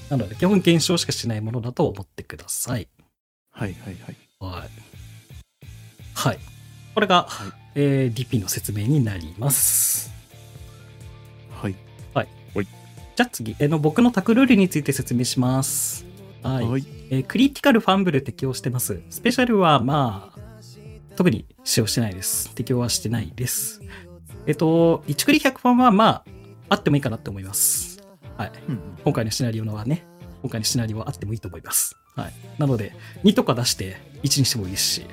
[0.10, 2.88] なので、基本減少しかしないものだと思ってください。
[3.52, 4.70] はいはいはいはい。
[6.14, 6.40] はい。
[6.94, 10.12] これが、はいえー DP の説明になります。
[11.64, 11.76] はい
[13.16, 16.06] じゃあ次、えーの僕のタクルールについて説明します。
[16.42, 16.68] はい。
[16.68, 19.02] はいえークリティカルファンブル適用してます。
[19.10, 20.40] スペシャルは、まあ、
[21.16, 22.50] 特に使用してないです。
[22.56, 23.82] 適用はしてないです。
[24.48, 26.24] えっと、1クリ100ファンは、まあ、
[26.70, 28.02] あってもいいかなって思います。
[28.38, 28.52] はい。
[28.68, 30.06] うん今回のシナリオのはね、
[30.42, 31.96] 今回のシナリオはあってもいいと思います。
[32.16, 32.34] はい。
[32.58, 35.06] なので、2とか出して1にしてもいいし、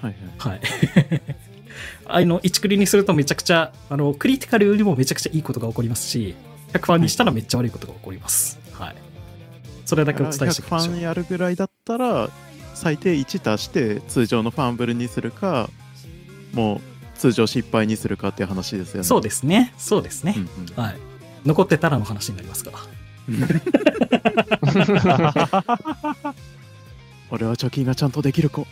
[0.00, 0.52] はいはい。
[0.52, 0.60] はい。
[2.06, 6.34] あの、1クリにするとめちゃくちゃ、あの、クリティカルよりもめちゃくちゃいいことが起こりますし、
[6.72, 8.58] 100ファンにしたらめっちゃ悪いことが起こります。
[8.72, 8.96] はい。
[9.84, 11.00] それだけお伝えして100おきましょうファン。
[11.00, 12.30] やるぐらいだったら
[12.74, 15.68] 最低1足して通常のファンブルにするか
[16.52, 16.80] もう
[17.18, 19.74] 通常失敗にするかっていう話ですよねそうですね。
[19.78, 20.40] そうですねう。
[20.40, 20.96] んうんはい。
[21.44, 22.78] 残ってたらの話になりますから。
[27.30, 28.66] 俺は貯金がちゃんとできる子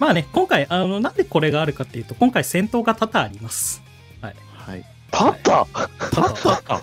[0.00, 3.82] まあね、今回、あの、なんでこれがあるかっていうと、今回戦闘が多々あります。
[4.20, 5.66] はいたった
[6.12, 6.82] 多々、多々、多々、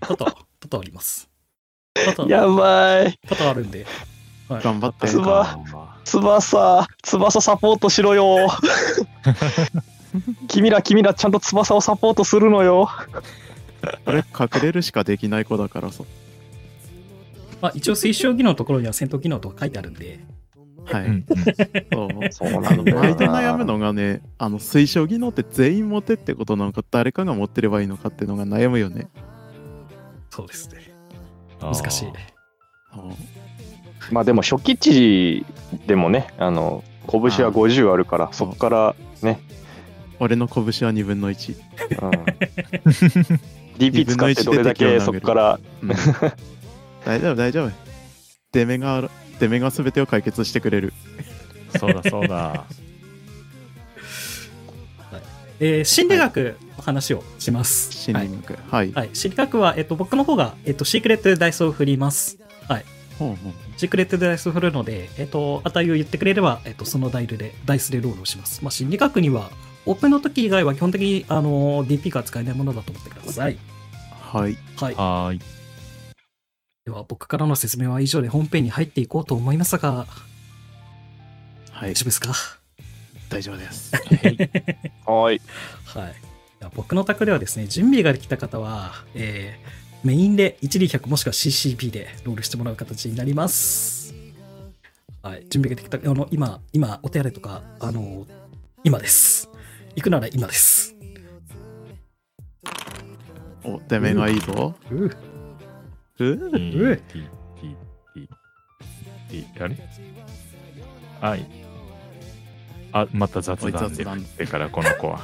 [0.00, 1.28] 多々、多々あります。
[1.94, 3.18] 多々、やばい。
[3.28, 3.86] 多々あるんで、
[4.48, 4.62] はい。
[4.62, 5.58] 頑張ってつば
[6.04, 8.48] 翼、翼サポートしろよ。
[10.48, 12.90] 君ら、君ら、ちゃんと翼をサポートするのよ。
[14.04, 16.04] これ隠れるしかできない子だからさ
[17.62, 20.20] まあ、一応推奨技能のところには戦闘技能とか書いてあるんで、
[20.86, 21.24] はい、
[21.92, 29.08] そうそうあの毎度悩むのがねあの推奨技能って全員持てってことなのか誰かが持ってればいいのかっていうのが悩むよね。
[30.30, 30.92] そうですね。
[31.60, 32.08] 難しい。
[32.08, 32.10] う。
[32.10, 32.14] ん
[34.10, 35.46] まあでも初期値
[35.86, 39.40] でもね、あの、拳は50あるから、そこからね、
[40.18, 41.56] 俺の拳は2分の1、
[42.02, 42.10] うん、
[43.78, 45.88] DP 使ってどれだけそこから、うん。
[47.04, 47.70] 大丈夫大丈夫。
[48.52, 49.08] 出目が
[49.40, 50.92] ある出目が全てを解決してくれる
[51.78, 52.64] そうだそうだ。
[55.62, 57.92] えー心理学の話をします。
[57.92, 58.92] 心理学はい、はい。
[58.92, 59.10] はい。
[59.12, 62.38] 心理学は、えっと、僕の方が、えっと、シークレットでダイスを振ります。
[63.20, 68.64] ほうほうシークレットでダイスを振るので、えっと、値を言ってくれれば、えっと、そのダイルで、ダイスでロールをします。
[68.64, 69.50] まあ、心理学には、
[69.84, 73.58] オープンの時以外は基本的に、あの、DP が使えないものだと思ってください。
[74.32, 74.94] はいはい。
[74.94, 75.40] はーい。
[76.90, 80.06] では、僕からの説明は以上で本編に入っていこうと思いますが、
[81.70, 82.34] はい大丈夫ですか？
[83.30, 85.40] 大丈夫ですはい。
[85.86, 86.14] はい。
[86.74, 94.14] 僕の宅ではですね、準備ができた方は、えーメインで 1D100 もしくは CCP でロールしてもらう形になります。
[95.22, 95.40] はい。
[95.50, 98.26] 準備ができた、あの、今、今、お手洗いとか、あの、
[98.82, 99.50] 今です。
[99.96, 100.94] 行くなら今です。
[103.62, 105.29] お出目がいいぞううティ
[106.24, 108.28] うーティーティーティー
[109.28, 109.76] ティーあれ
[111.20, 111.46] はい。
[112.92, 115.20] あ、また雑談で雑談からこの子は。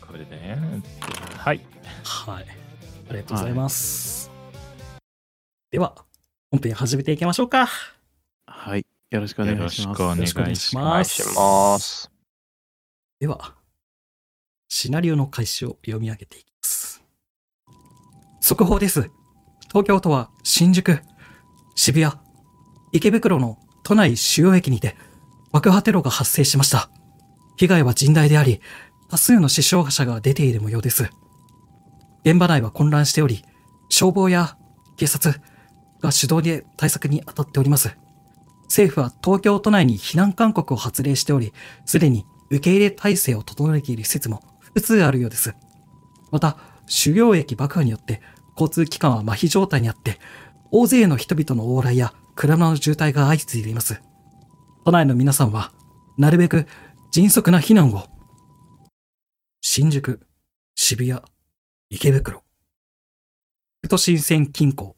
[0.00, 0.58] これでね。
[1.38, 1.60] はい。
[2.04, 2.46] はい。
[3.08, 4.30] ありがとうございます。
[5.70, 6.04] では、
[6.50, 7.66] 本編始めていきましょうか。
[8.46, 10.84] はいよろしくお願いしますよろしくお願いします。
[10.92, 12.10] 願いします。
[13.20, 13.54] では、
[14.68, 16.51] シナリオの開始を読み上げていきます。
[18.42, 19.08] 速報です。
[19.68, 20.98] 東京都は新宿、
[21.76, 22.12] 渋谷、
[22.90, 24.96] 池袋の都内主要駅にて
[25.52, 26.90] 爆破テロが発生しました。
[27.56, 28.60] 被害は甚大であり、
[29.08, 31.08] 多数の死傷者が出ている模様です。
[32.24, 33.44] 現場内は混乱しており、
[33.88, 34.56] 消防や
[34.96, 35.40] 警察
[36.00, 37.96] が主導で対策に当たっております。
[38.64, 41.52] 政府は東京都内に避難勧告を発令しており、
[41.86, 45.54] すでに受け入れ体制を整えている施設も複数あるようです。
[46.32, 48.20] また、主要駅爆破によって
[48.52, 50.18] 交通機関は麻痺状態にあって、
[50.70, 54.00] 大勢の人々の往来や車の渋滞が相次いでいます。
[54.84, 55.72] 都内の皆さんは、
[56.18, 56.66] なるべく
[57.12, 58.06] 迅速な避難を。
[59.60, 60.20] 新宿、
[60.74, 61.20] 渋谷、
[61.90, 62.42] 池袋。
[63.88, 64.94] 都心線近郊、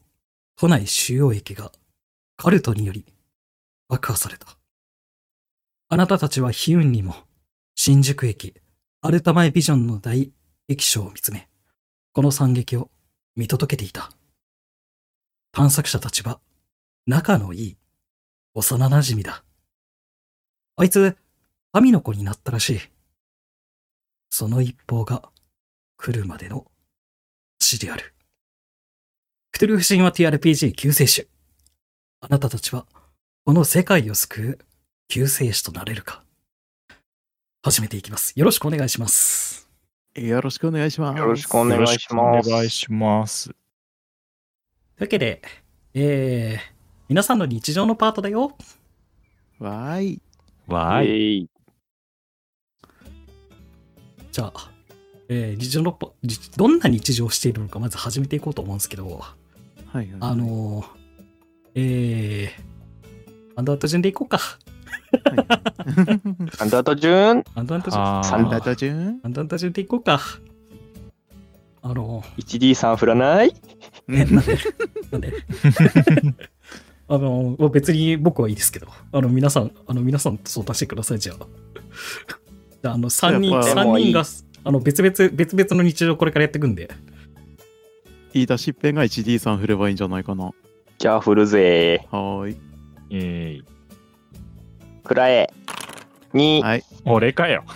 [0.55, 1.71] 都内主要駅が
[2.37, 3.05] カルトにより
[3.87, 4.47] 爆破された。
[5.89, 7.15] あなたたちは悲運にも、
[7.75, 8.55] 新宿駅、
[9.01, 10.31] アルタ前ビジョンの大
[10.67, 11.49] 液晶を見つめ、
[12.15, 12.89] この惨劇を
[13.35, 14.09] 見届けていた。
[15.51, 16.39] 探索者たちは、
[17.05, 17.77] 仲のいい、
[18.53, 19.43] 幼馴染だ。
[20.77, 21.17] あいつ、
[21.73, 22.79] 神の子になったらしい。
[24.29, 25.23] その一報が
[25.97, 26.65] 来るまでの
[27.59, 28.13] 死である。
[29.51, 31.27] クトゥルフ神話 TRPG 救世主。
[32.21, 32.85] あなたたちは、
[33.43, 34.59] この世界を救う
[35.09, 36.23] 救世主となれるか。
[37.61, 38.31] 始めていきます。
[38.37, 39.44] よろしくお願いします。
[40.15, 43.49] よろしくお願いしますよろしくお願いしますよろしくお願いします。
[43.49, 43.55] という
[45.01, 45.41] わけで、
[45.93, 46.59] えー、
[47.09, 48.55] 皆さんの日常のパートだよ。
[49.59, 50.21] わーい
[50.67, 51.07] わーい。
[51.07, 51.49] イェイ
[54.31, 54.71] じゃあ、
[55.27, 55.97] えー、日常の
[56.55, 59.35] どんな日常をしているのかまず始めていこうと思うんですけど、は
[59.95, 60.85] いはいあのー、
[61.75, 64.39] えー、アンダート順でいこうか。
[66.59, 67.43] アンダートジューン。
[67.55, 68.23] アンダンタジュン。
[68.23, 69.19] サンダダジューン。
[69.23, 70.19] アンダンタジュンでいこうか。
[71.81, 73.53] あの、1D3 振らない？
[74.09, 74.57] え、なんで？
[75.11, 75.33] なんで？
[77.07, 81.45] あの、まあ別に僕はいいですけど、あの、皆さん、あの、皆さんそう出してください、じゃあ。
[82.81, 84.23] じゃあ、あの、3人、三人が、
[84.63, 86.89] あの、別々、別々の日常これからやっていくんで、
[88.33, 90.51] 言い出しっぺが 1D3 振ればいいんじゃないかな。
[90.97, 92.07] じゃあ振るぜ。
[92.11, 92.57] はーい。
[93.11, 93.63] えー、
[95.05, 95.53] くらえ。
[96.33, 96.61] 2。
[96.61, 96.83] はい。
[97.05, 97.63] 俺かよ。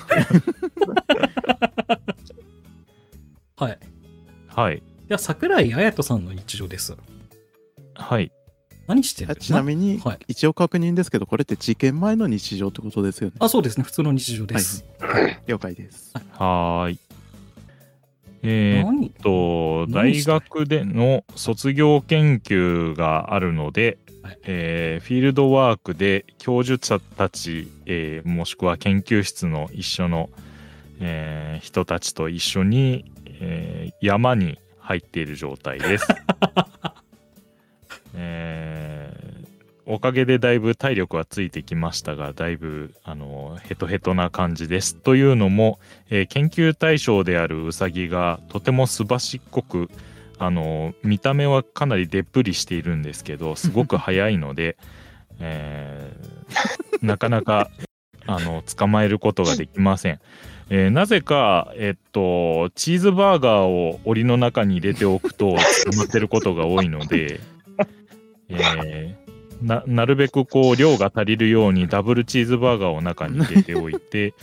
[3.56, 3.80] はい。
[4.48, 4.84] はい。
[5.08, 6.98] では、桜井彩人さんの日常です。
[7.94, 8.32] はい。
[8.88, 9.32] 何してる？
[9.32, 13.36] あちなみに、はい一応確認ですけど、これって事件前の日常ってことですよね。
[13.40, 13.84] あ、そうですね。
[13.84, 14.84] 普通の日常です。
[15.48, 16.14] 了解です。
[16.32, 17.00] はーい。
[18.42, 24.09] えー、っ何と、大学での卒業研究があるので、はい
[24.44, 30.30] えーフィールドワークで教授者たち、えーもしくは研究室の一緒の、
[31.00, 36.08] えー人たちと一緒に、えー山に入っている状態です。
[38.16, 39.30] えー
[39.92, 44.96] おかげでだいぶ体力はついてきましたがだいぶあのヘトヘトな感じです。
[44.96, 45.80] というのも、
[46.12, 49.90] えー研究対象であるウサギがとてもすばしっこく
[50.40, 54.78] あの見た目はかなりでっぷりしているんですけど すごく速いので、
[55.40, 57.70] えーなかなか
[58.26, 60.20] あの捕まえることができません。
[60.70, 67.40] えーなぜか、えっと、チーズバーガーを檻の中に入れておくと捕まってることが多いので、
[68.50, 69.30] えー
[69.62, 74.34] ななるべくこう量が足りるようにダブルチーズバーガーを中に入れておいて、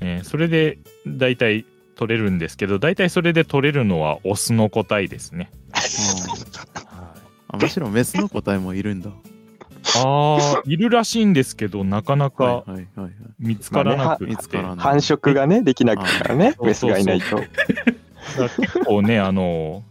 [0.00, 1.64] えーそれで大体
[1.96, 5.50] 取れるんですけど大体それで取れるのはオスの個体ですね。
[7.48, 9.10] あむしろメスの個体もいるんだ。
[9.96, 12.64] ああいるらしいんですけどなかなか。
[13.38, 14.34] 見つからなくて。
[14.58, 17.42] 繁殖がね、できなくからね、あメスがいないと。
[18.60, 19.82] 結構ねあの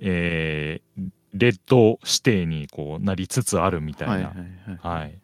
[0.00, 4.30] えーレッド指定にこうなりつつあるみたいな、ははいい
[4.88, 5.18] はいはい。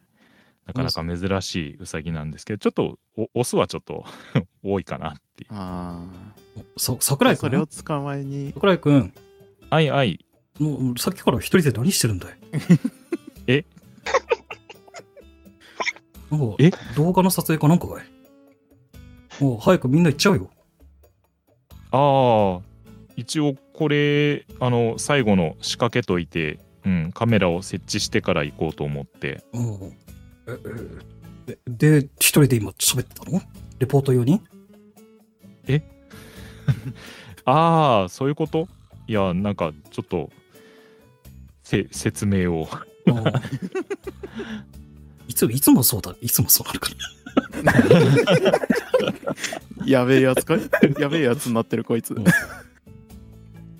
[0.66, 4.04] なかなか珍しいウサギなんですけどちょっとおオスはちょっと
[4.62, 5.14] 多いかなっ
[5.48, 5.58] ていう。
[5.58, 6.04] あ
[6.76, 6.96] さあ。
[7.00, 7.40] 桜井くん？
[7.40, 8.52] それを捕まえに。
[8.54, 9.12] 桜井くん、
[9.70, 10.24] はいはい。
[10.58, 12.38] もうさっきから一人で何してるんだい？
[13.46, 13.64] え？
[16.30, 16.70] なんかえ？
[16.96, 19.42] 動画の撮影かなんかかい？
[19.42, 20.50] もう早くみんな行っちゃうよ。
[21.92, 22.60] ああ
[23.16, 29.42] 一応これあの最後の仕掛けといて、うん、カメラを設置してから行こうと思って。
[29.52, 29.60] う。
[29.60, 29.96] ん。
[30.46, 30.58] え、
[31.48, 33.40] え、で、一人で今喋ってたの？
[33.78, 34.40] レポート用に？
[37.44, 38.68] ああそういうこと？
[39.06, 40.30] いやなんかちょっと
[41.62, 42.84] せ説明をあ
[45.28, 46.14] いつ、いつもそうだ。
[46.20, 46.90] いつもそうなるか
[47.62, 47.72] ら。
[49.86, 50.60] やべえやつかい？
[50.98, 52.14] やべえやつになってるこいつ。
[52.14, 52.24] うん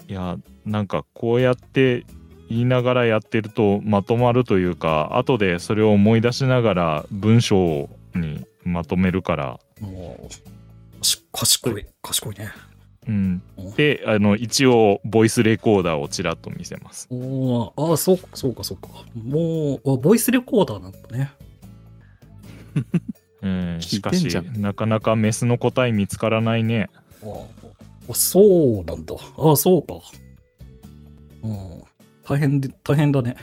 [0.09, 2.05] いやなんかこうやって
[2.49, 10.43] 言いながらやってるとまとまるというか後でそれを思い出しながら文章にまとめるから、もう、し
[11.33, 12.53] 賢い、賢いね。
[13.09, 13.43] うん、
[13.77, 17.09] であの一応ボイスレコーダーをちらっと見せます。
[17.11, 18.89] おーああ、そうか、そうか、そうか。
[19.15, 21.33] もう、あボイスレコーダーなんだね。
[23.43, 26.91] うん、聞しかしいてんじゃんなかなかメスの個体見つからないね。
[27.25, 27.47] あ
[28.11, 29.15] あ、そうなんだ。
[29.39, 29.95] ああ、そうか。
[31.43, 31.83] うん。
[32.23, 33.37] 大変で、大変だね。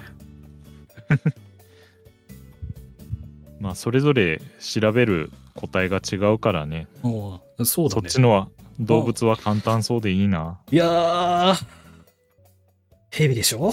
[3.60, 8.10] まあそれぞれ調べる個体が違うからねそうだそっね。
[8.10, 8.48] ちのは
[8.80, 10.60] 動物は簡単そうでいいな。
[10.72, 11.66] いやー、
[13.10, 13.72] ヘビでしょ？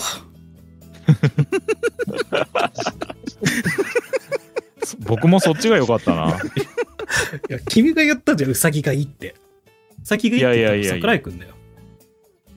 [4.83, 6.29] そ 僕もそっちが良かったな。
[6.31, 9.35] いや、君が言ったじゃん、ウサギがいいって。
[10.03, 11.54] ウサギがいいって言ったのいやいやいやいや桜井くんだよ。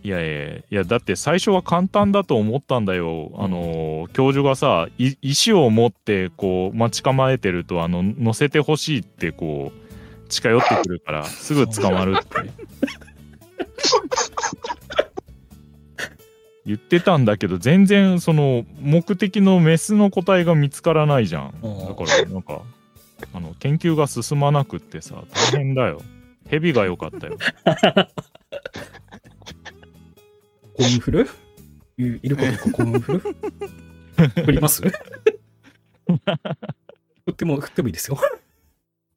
[0.08, 12.28] いやいやいやだって最初は簡単だと思ったんだよ、あの教授がさい石を持ってこう待ち構えてるとあの乗せてほしいってこう近寄ってくるから すぐ捕まるって。
[16.66, 21.54] 言ってたんだけど全然その目的のメスの個体が見つからないじゃん。
[21.62, 21.80] うん。
[21.80, 22.62] だからなんか
[23.34, 25.16] あの研究が進まなくってさ
[25.52, 26.02] 大変だよ。
[26.48, 27.38] ヘビが良かったよ
[30.78, 31.30] 幸運振る
[31.98, 34.82] いいるかどうか幸運振ります？
[34.82, 34.92] 振
[37.32, 38.18] っても、振ってもいいですよ。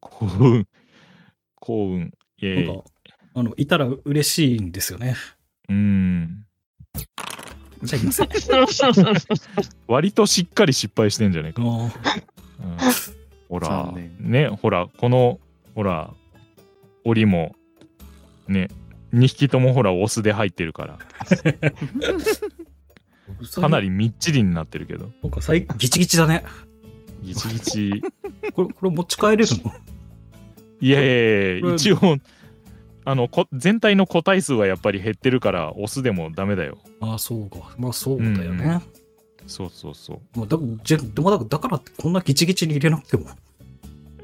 [0.01, 0.67] 幸運。
[1.57, 2.13] 幸運。
[2.43, 2.85] なんか、
[3.35, 5.15] あの、いたら嬉しいんですよね。
[5.69, 6.45] うーん。
[7.83, 8.29] じゃあいません。
[9.87, 11.91] 割としっかり失敗してんじゃねえか、あうん。
[13.49, 15.41] ほらねほらこの
[15.75, 16.13] ほら
[17.05, 17.55] 檻も
[18.49, 18.69] ね
[19.15, 20.99] 2匹ともほらオスで入ってるから。
[23.55, 25.11] かなりみっちりになってるけど。
[25.23, 26.45] なんか最ギチギチだね。
[27.23, 28.03] ギチギチ。
[28.55, 29.73] これ、これ持ち帰れるの？
[30.81, 31.99] いやいやいや一応
[33.05, 36.79] あのこ全体の個体数はやっぱり減ってるからオスでもダメだよ。
[37.01, 37.75] ああ、そうか。
[37.79, 38.65] まあそうだよね。
[38.65, 39.01] うん
[39.47, 40.39] そうそうそう。
[40.39, 43.27] もうだじゃでもだだからこんなギチギチに入れなくても。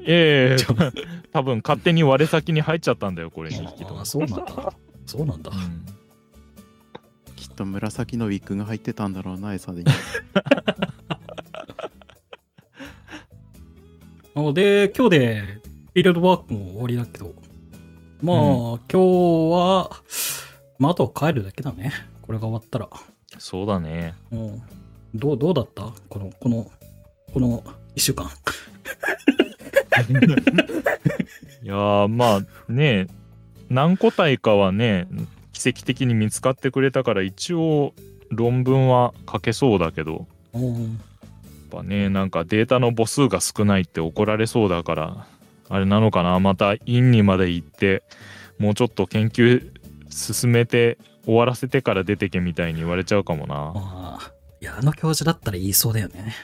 [0.06, 0.68] いやいやじゃ
[1.32, 4.72] 多分勝手に割れ先に入っちゃったんだよこれ2匹とそうなんだ。
[5.04, 5.50] そうなんだ。
[5.50, 5.86] うん
[7.36, 9.84] きっと紫のウィッグが入ってたんだろうな、餌で。
[14.34, 17.34] なので、今日でフィールドワークも終わりだけど、
[18.22, 18.98] まあ、うん今日
[19.52, 19.90] は、
[20.78, 21.92] まあ、あとは帰るだけだね。
[22.22, 22.88] これが終わったら。
[23.38, 24.62] そうだねうん、
[25.14, 25.92] どう、どうだった？
[26.08, 26.70] この、この、
[27.32, 27.62] この
[27.94, 28.30] 一週間。
[31.62, 33.06] いやーまあね
[33.68, 35.08] 何個体かはね
[35.52, 37.94] 奇跡的に見つかってくれたから一応
[38.30, 40.74] 論文は書けそうだけどうん。
[40.74, 40.88] やっ
[41.70, 45.26] ぱねなんかデータの母数が少ないって怒られそうだから
[45.68, 46.38] あれなのかな？
[46.38, 48.04] また院にまで行って
[48.58, 49.68] もうちょっと研究
[50.08, 56.34] 進めて終わらせてから出てけみたいに言われちゃうかもなまあ、いや、あの教授だったら言いそうだよね。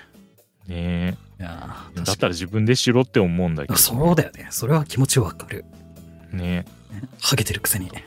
[0.67, 4.47] ねいやえだったら自分でしろって思うんだけどそうだよね。
[4.51, 5.65] それは気持ちわかる。
[6.33, 6.65] ね
[7.21, 7.91] ハゲてるくせに。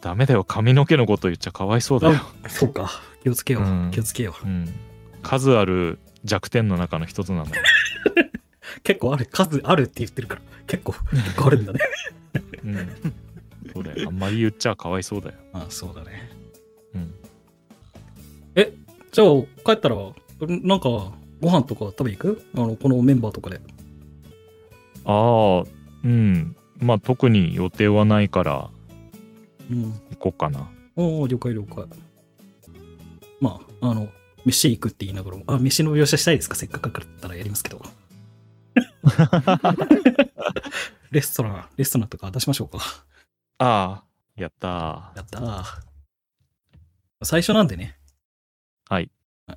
[0.00, 2.90] ダメだよ髪の毛のこと言っちゃかわいそうだよそうか。
[3.22, 3.62] 気をつけよう。
[3.62, 4.46] うん気をつけよう。
[4.46, 4.68] うん、
[5.22, 7.46] 数ある弱点の中の一つなの。
[8.82, 11.80] 結構ある、数あるって言ってるから、結構、結構あるんだね。
[12.64, 12.88] うん。
[13.72, 14.08] そうだよ。
[14.08, 15.36] あんまり言っちゃかわいそうだよ。
[15.52, 16.30] あそうだね。
[16.94, 17.14] うん。
[19.14, 19.28] じゃあ、
[19.64, 19.96] 帰ったら、
[20.40, 22.42] なんか、ご飯とか食べ行く？
[22.56, 23.60] あの、このメンバーとかで。
[25.04, 25.68] ああ、
[26.02, 26.56] うん。
[26.78, 28.70] まあ特に予定はないから
[29.70, 29.92] うん。
[30.10, 30.68] 行こうかな。
[30.96, 31.84] おお了解了解。
[33.40, 34.08] まあ、あの、
[34.44, 36.56] 飯行くって言いながらも、あ、飯の描写したいですか？
[36.56, 37.80] せっかくだったらやりますけど。
[41.12, 42.78] レストラン、レストランとか出しましょうか。
[43.58, 44.04] ああ、
[44.34, 45.18] やったー。
[45.18, 45.64] やったー。
[47.22, 47.96] 最初なんでね。
[48.88, 49.10] はい。
[49.46, 49.56] あ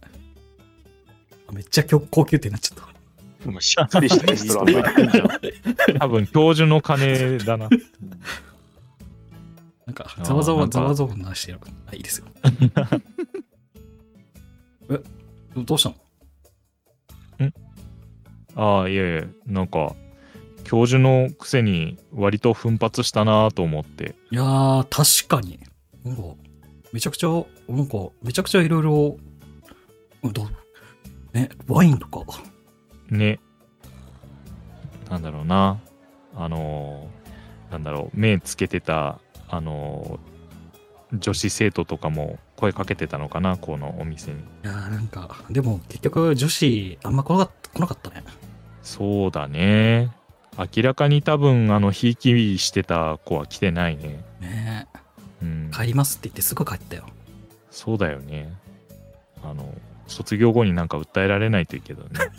[1.52, 3.50] めっちゃ高高級店になっちゃった。
[3.50, 5.28] もうしっかりしたレストラン入ってんじゃん。
[6.00, 7.70] 多分教授の金だな。
[9.86, 11.60] なんかざわざわざわざわなしてる。
[11.90, 12.26] あ、いいですよ。
[14.90, 15.00] え、
[15.56, 15.96] どうしたの？
[18.56, 19.96] ああ、いやいや、なんか、
[20.64, 24.16] 教授のくせに割と奮発したなと思って。
[24.32, 25.60] いやー、確かに。
[26.04, 26.24] なんか、
[26.98, 29.18] めちゃくちゃ、なんか、めちゃくちゃいろいろ、
[31.32, 32.26] ね、ワインとか。
[33.12, 33.40] ね。
[35.08, 35.80] なんだろうな。
[36.36, 44.40] あのーなんだろう、目つけてた、あのー女子生徒とかも声かけてたのかな、このお店に。
[44.40, 48.24] いやー、なんか、でも結局女子、あんま来なかった来なかったね。
[48.82, 50.12] そうだね。
[50.58, 54.26] 明らかに多分、あの、ひいきしてた子は来てないね。
[54.42, 54.88] ね
[55.42, 55.72] うん。
[55.74, 57.06] 帰りますって言ってすぐ帰ったよ。
[57.72, 58.54] そうだよね。
[59.44, 59.74] あの、
[60.08, 62.10] 卒業後になんか訴えられないといいけどね。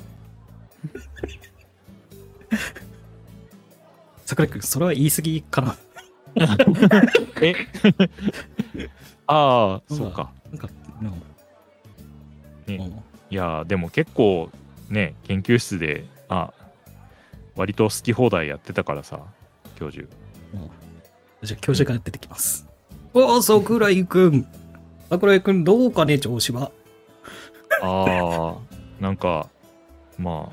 [4.27, 5.77] 桜井くん、それは言い過ぎかな。
[7.41, 7.55] え？
[9.27, 10.31] ああ、そうか。
[10.51, 10.69] なんか、
[11.01, 11.19] なんか
[12.69, 14.51] ねうんいやーでも結構
[14.89, 16.53] ね研究室であ
[17.57, 19.21] 割と好き放題やってたからさ
[19.79, 20.07] 教授
[21.43, 22.68] じゃあ教授が出てきます。
[23.15, 24.47] おお、桜井くん。
[25.11, 26.71] 桜井くん、どうかね、調子は。
[27.81, 29.49] あーなんか
[30.19, 30.51] ま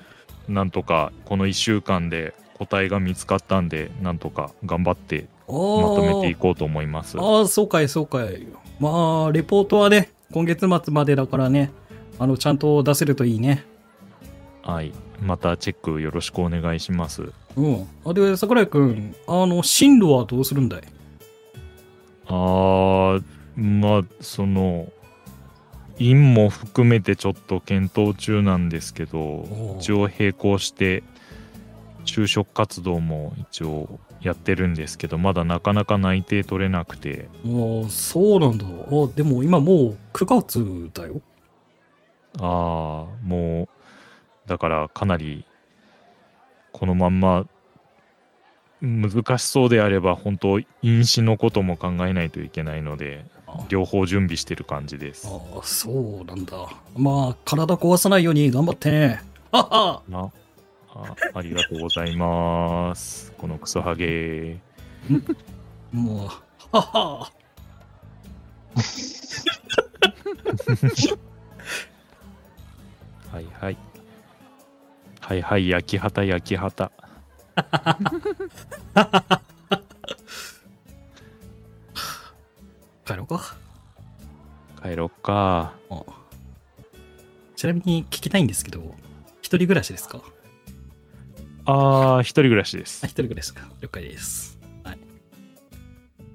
[0.47, 8.45] あなんとかこの1週間で個体が見つかったんでなんとか頑張ってまおとめていこうと思いますああ、そうかい、そうかい。
[8.79, 11.71] まあ、レポートはね、今月末までだからね、
[12.19, 13.65] あの、ちゃんと出せるといいね。
[14.61, 14.91] はい
[15.21, 17.87] またチェックよろしくお願いしますうん。
[18.05, 20.81] あで、桜井くん、あの、進路はどうするんだい？
[22.27, 23.23] あー
[23.55, 24.91] まあその
[25.97, 31.03] 院も含めてちょっと検討中なんですけど一応並行して
[32.05, 38.65] 就職活動も一応やってるんですけどまだなかなか内定取れなくてああ、そうなんだ。
[38.65, 41.21] あでも今もう9月だよ。
[42.39, 45.45] ああもうだからかなり
[46.73, 47.45] このまんま
[48.81, 55.27] 難しそうであれば本当飲酒のことも考えないといけないのでああ両方準備してる感じです。
[55.27, 56.57] あ、そうなんだ。
[56.95, 59.21] まあ、体壊さないように頑張ってね。
[59.51, 60.31] はあ
[60.97, 63.33] あありがとうございます。
[63.37, 64.59] このクソハゲ。
[65.91, 66.27] もう、
[66.77, 67.31] はっは
[73.31, 73.77] はいはい。
[75.19, 76.93] はいはい、焼き畑焼き畑。
[83.05, 83.55] 帰ろうか。
[84.83, 85.73] 帰ろっか。
[85.89, 86.03] あ
[87.55, 88.95] ちなみに聞きたいんですけど、
[89.41, 90.21] 一人暮らしですか？
[91.65, 93.11] あー、一人暮らしであ、す一。
[93.13, 93.67] 人暮らしか。
[93.81, 94.59] 了解です。
[94.83, 94.99] はい。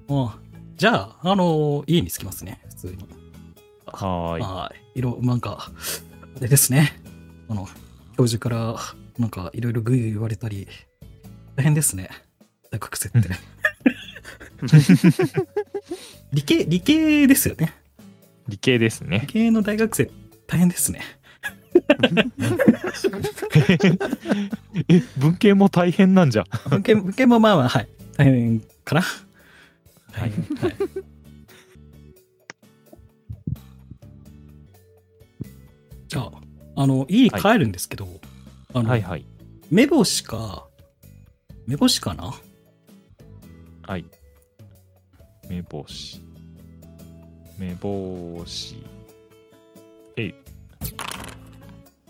[0.09, 0.37] あ
[0.77, 2.97] じゃあ、あの、家に着きますね、普通に。
[3.85, 4.41] はーい。
[4.41, 4.99] はい。
[4.99, 5.71] いろ、なんか、
[6.37, 6.99] あれですね。
[7.49, 7.67] あの、
[8.17, 8.75] 教授から、
[9.19, 10.67] なんか、いろいろグイグイ言われたり、
[11.55, 12.09] 大変ですね。
[12.71, 13.29] 大学生って。
[16.33, 17.73] 理系、理系ですよね。
[18.47, 19.25] 理系です理ね。
[19.27, 20.09] 系の大学生、
[20.47, 21.01] 大変ですね。
[24.87, 26.45] え、文系も大変なんじゃ。
[26.69, 27.87] 文系、文系もまあまあ、はい。
[28.17, 29.01] 大変かな。
[29.01, 30.33] はいはい。
[36.07, 36.31] じゃあ、
[36.75, 38.07] あの、家に帰るんですけど、
[38.73, 39.25] あの、はいはい。
[39.69, 40.67] 目星か、
[41.71, 42.33] 目星かな？
[43.83, 44.03] はい。
[45.49, 46.21] 目星。
[47.57, 48.83] 目星。
[50.17, 50.35] えい。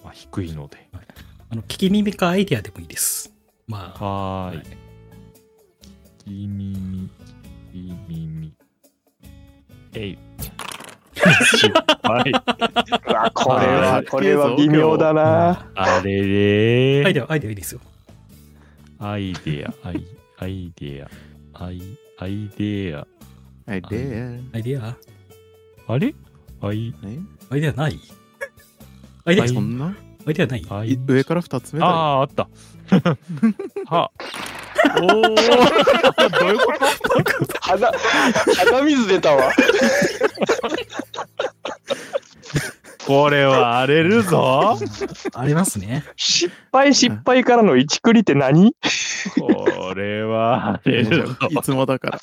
[0.03, 0.89] あ、低いので。
[1.51, 3.31] あの、聞き耳かアイディアでもいいです。
[3.67, 4.57] まあ、はーい。
[4.57, 7.09] はい聞き耳、
[7.71, 8.53] 聞き耳。
[9.93, 10.17] えい。
[12.01, 12.31] はい。
[12.33, 15.69] うわこれはは、これは微妙だな。
[15.75, 17.05] あれれー。
[17.05, 17.81] アイディア、アイディアいいですよ。
[19.01, 20.05] アイデア、アイ、
[20.37, 21.81] アイデア、アイ、
[22.19, 23.07] アイデア。
[23.69, 24.57] はい、で、ア？
[24.59, 24.95] イディア？
[25.87, 26.13] あれ？
[26.61, 27.19] アイ、え？
[27.49, 27.99] アイディアない？
[29.25, 29.85] アイディア、はいそんな？
[29.87, 30.65] アイディアない？
[30.69, 31.91] アイ、い上から二つ目だよ。
[31.91, 32.47] ああー、あった。
[33.95, 34.11] は。
[34.99, 37.59] おお、 どういうこと？
[37.61, 39.51] 鼻、鼻水出たわ。
[43.11, 44.77] これは荒れるぞ。
[45.33, 46.05] ありますね。
[46.15, 48.73] 失敗失敗からの一繰りって何？
[49.37, 51.35] これは荒れるぞ。
[51.49, 52.19] いつもだから。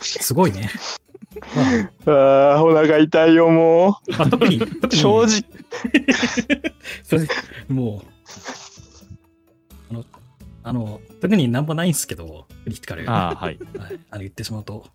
[0.00, 0.70] すごいね。
[2.06, 4.88] ああ、お腹痛いよ、もまあ、特に、特う。
[4.88, 5.42] に、正直。
[7.02, 7.28] それ
[7.68, 8.06] もう、
[9.90, 10.04] あの、
[10.62, 13.10] あの、特になんもないんですけど、クリティカル。
[13.10, 13.58] ああ、はい。
[13.78, 14.86] はい、あの言ってしまうと。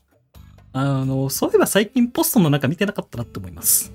[0.74, 3.94] あの、そういえば最近ポストの中見てなかったなって思います。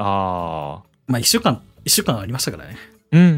[0.00, 0.88] ああ。
[1.08, 2.76] まあ、一週間、一週間ありましたからね。
[3.10, 3.34] うんうんうん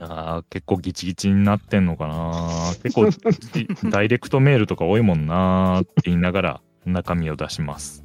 [0.00, 0.10] うん。
[0.10, 2.74] ああ、結構ギチギチになってんのかな。
[2.82, 3.08] 結構、
[3.88, 8.04] ダイレクトメールとか多いもんなーって言いながら中身を出します。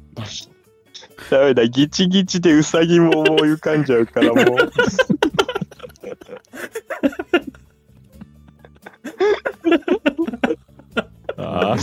[1.30, 4.44] ダメだ、ギチギチでウサギも思い浮かんじゃうから、もう。
[11.38, 11.76] ああ、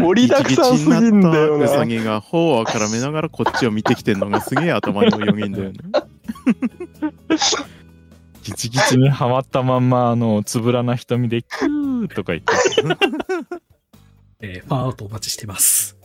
[0.00, 1.86] 盛りだくさんすぎんだよなったウサな。
[1.86, 5.78] ギが頬をからめながらこっちを見てきてんのがすげえ頭によぎんだよね。
[8.42, 12.52] ギチギチにはまったまんま、あの、つぶらな瞳で、キューとか言って、
[14.40, 15.96] えーファンアウトお待ちしてます。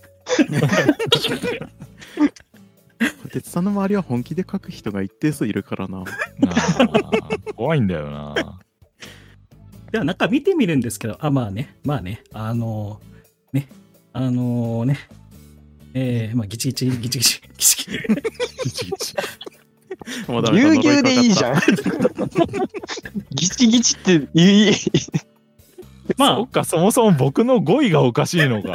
[3.32, 6.04] 鉄さんの周りは本気で書く人が一定数いるからな。
[7.56, 8.60] 怖いんだよな。
[9.92, 13.00] では、中見てみるんですけど、あ、まあね、まあね、あの
[13.54, 13.70] ね、
[14.14, 15.00] あのね、
[15.94, 18.00] えー、まあ、ギチギチ、ギチギチ、ギチギチ。
[18.64, 19.16] ギチギチ。
[20.28, 21.62] もうダぎゅうぎゅうでいいじゃん。
[23.32, 24.72] ギチギチって言い、
[26.18, 28.74] まあそっ、か、そもそも僕の語彙がおかしいのか。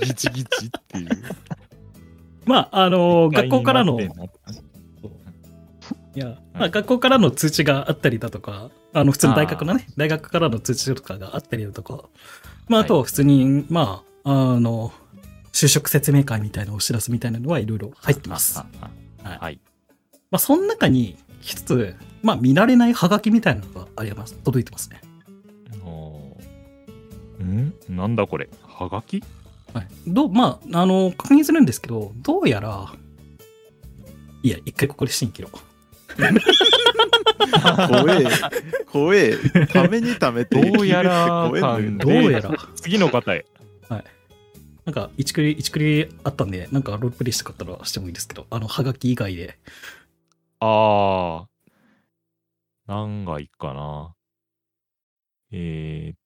[0.00, 1.08] ギチギチっていう。
[2.44, 3.98] まあ、あの学校からの、
[6.14, 12.04] いや、まあ、学校からの通知があったりだとか、あの、普通の大学のね、大学からの通知とかがあったりだとか、
[12.68, 14.92] まあ、あとは普通に、まあ、あの、
[15.52, 18.58] 就職説明会みたいなお知らせみたいなのはいろいろ入ってます。
[18.58, 18.66] は
[19.24, 19.60] いはい。
[20.30, 24.34] まあ、その中に、一つ、まあ、見られないハガキみたいなのがあります。
[24.34, 25.00] 届いてますね。
[27.42, 27.74] ん？
[27.88, 28.48] なんだこれ？
[28.62, 29.22] はがき
[29.74, 29.88] はい。
[30.06, 32.92] どう、まあ、あの、確認するんですけど、どうやら、
[34.42, 35.50] いや、一回ここで新規を。
[37.88, 38.24] 怖え。
[38.86, 39.36] 怖え。
[39.66, 40.60] ためにためて。
[40.60, 43.44] どうやらどようやら、次の方へ。
[44.84, 49.58] なんか、一クリ、一クリあったんで、なんかロールプレイしたかったらしてもいいですけど、あの、ハガキ以外で。
[50.58, 51.46] あー。
[52.86, 54.14] 何がいいかな。
[55.52, 56.21] えー、っと。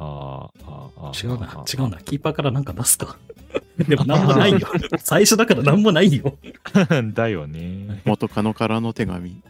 [0.00, 2.00] あーあ違うな、違うな。
[2.00, 3.16] キーパーからなんか出すか。
[3.88, 4.60] でもなんもないよ。
[4.98, 6.38] 最初だからなんもないよ。
[6.44, 6.54] う。
[7.12, 8.02] だよね。
[8.04, 9.42] 元カノからの手紙。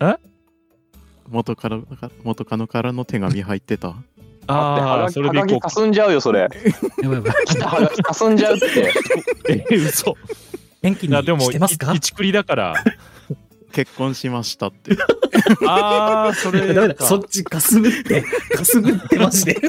[0.00, 0.14] え？
[1.28, 1.84] 元カノ
[2.22, 3.94] 元カノからの手紙入ってた？
[4.46, 6.40] あああ、それでいこうかかすんじゃうよ、それ。
[6.40, 7.34] やばいやばい。
[7.46, 8.92] 来たはがきかすんじゃうって。
[9.48, 10.16] え、嘘。
[10.82, 11.92] 元気いや、でも、いにしてますか？
[11.94, 12.84] 一繰りだから。
[13.72, 14.96] 結婚しましたって。
[15.66, 17.04] ああ、それダメだ、か。
[17.06, 18.22] そっちかすむって、
[18.54, 19.60] かすむってマジで。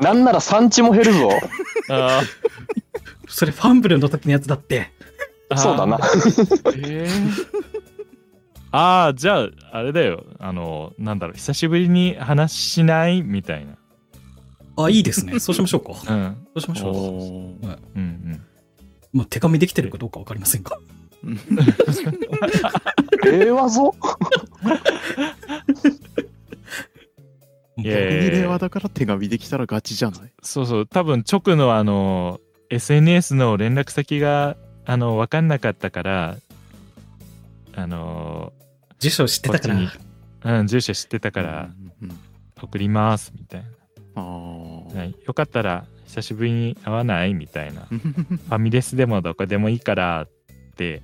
[0.00, 1.30] なんなら産地も減るぞ。
[1.90, 2.22] あ
[3.28, 4.90] それファンブルの時のやつだって。
[5.50, 5.98] ーそうだな。。
[6.84, 7.68] えー
[8.70, 10.26] ああ、じゃあ、あれだよ。
[10.38, 13.78] あの、なんだろう、久しぶりに話しないみたいな。
[14.84, 15.38] あ、いいですね。
[15.40, 15.94] そうしましょうか。
[15.94, 16.36] そうん。
[16.54, 16.90] うしましょう。
[16.90, 18.42] おーうんうん。
[19.14, 20.78] まあ、手紙できてるかどうかわかりませんが。
[23.22, 23.94] 平和ぞ？
[27.76, 30.32] い逆やに令和だから手紙できたらガチじゃない？
[30.42, 32.40] そうそう、多分直のあの、
[32.70, 36.36] SNS の連絡先が、あの、分かんなかったから、
[37.74, 38.52] あの、
[38.98, 40.58] 住所知ってたから。
[40.58, 42.18] うん、住所知ってたから、うんうん
[42.60, 43.64] 送ります、みたい
[44.16, 44.22] あな。
[44.26, 47.34] ーはいよかったら、久しぶりに会わない？
[47.34, 47.86] みたいな。
[47.88, 50.28] う んファミレスでもどこでもいいからっ
[50.76, 51.00] て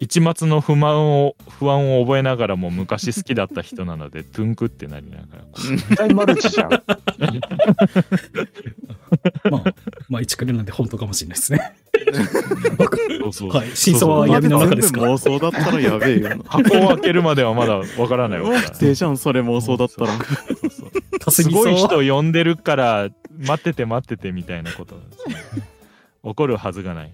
[0.00, 6.70] 一末の不満を不安を覚えながらも昔好きだった人なので トゥンクってなりながらこ絶対マルチじゃん。
[9.50, 9.74] まあ、
[10.08, 11.74] まあ、一クルなんで本当かもしれないですね。
[13.20, 13.68] うそうそうはい。
[13.74, 15.00] 真相は闇の中ですか？
[15.02, 16.36] 妄想だったらやべえよな。
[16.48, 20.12] 箱を開けるまではまだわからないわからでじゃん、それ妄想だったら。
[20.12, 20.16] そ
[20.66, 21.74] うそうかすすごい。
[21.74, 25.02] 人呼んでるから待ってて待っててみたいなことで
[25.34, 25.62] すね
[26.24, 27.12] 起こるはずがない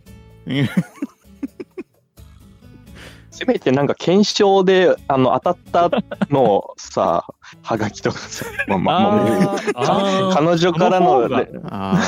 [3.36, 7.26] せめてなんか検証であの当たったのをさ、
[7.62, 11.48] はがきとかさ、まあまあ彼女からのね。
[11.64, 11.98] あ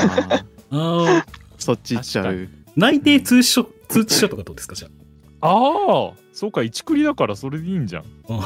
[0.71, 1.25] あ、あ
[1.57, 2.47] そっち行っちゃう。
[2.75, 4.87] 内定通知書、通知書とかどうですかじゃ
[5.41, 5.49] あ。
[5.49, 6.11] あー。
[6.33, 8.03] そうか一繰りだからそれでいいんじゃん。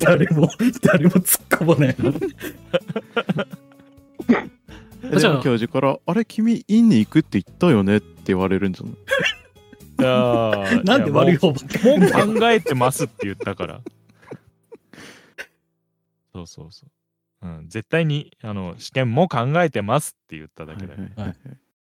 [0.00, 0.48] 誰も、
[0.82, 1.96] 誰も突っ込まない。
[5.10, 5.34] で じゃあ。
[5.34, 8.94] も教授から、あれ、君、院に行くって言ったよねって言われるんじゃない？
[9.98, 13.80] あー なんで悪い方ばっかりもう考えてますって言ったから。
[16.34, 16.90] そうそうそう。
[17.42, 21.00] うん、絶対にあの試験も考えてますって言っただけだよ。
[21.16, 21.36] はい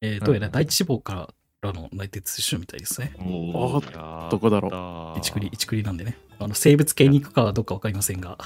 [0.02, 3.14] えーどうやら第一志望からの内定通知書みたいですね。
[3.20, 6.18] おーあやどこだろう一クリ、一クリなんでね。
[6.40, 8.38] あの生物系に行くかはどうかわかりませんが。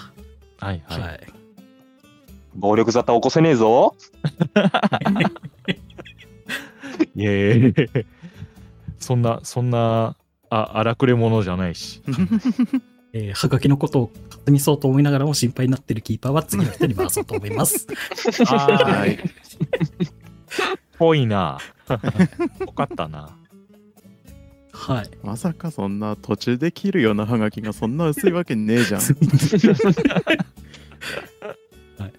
[0.60, 1.01] はいはい。
[1.01, 1.28] はい。
[2.55, 3.95] 暴力沙汰起こせねえぞ。
[7.16, 7.72] いやいやいや
[9.00, 10.16] そんな、そんな、
[10.50, 12.02] あ荒くれ者じゃないし。
[13.14, 17.88] えーはがきのことを勝手にそうと思いながらも心配になってるキーパーは次の人に回そうと思います。
[18.48, 19.20] あー
[21.00, 21.58] ぽいな。
[22.66, 23.36] ぽかったな。
[24.72, 25.10] はい。
[25.24, 29.02] まさかそんな途中で切るようなハガキがそんな薄いわけねえじゃん。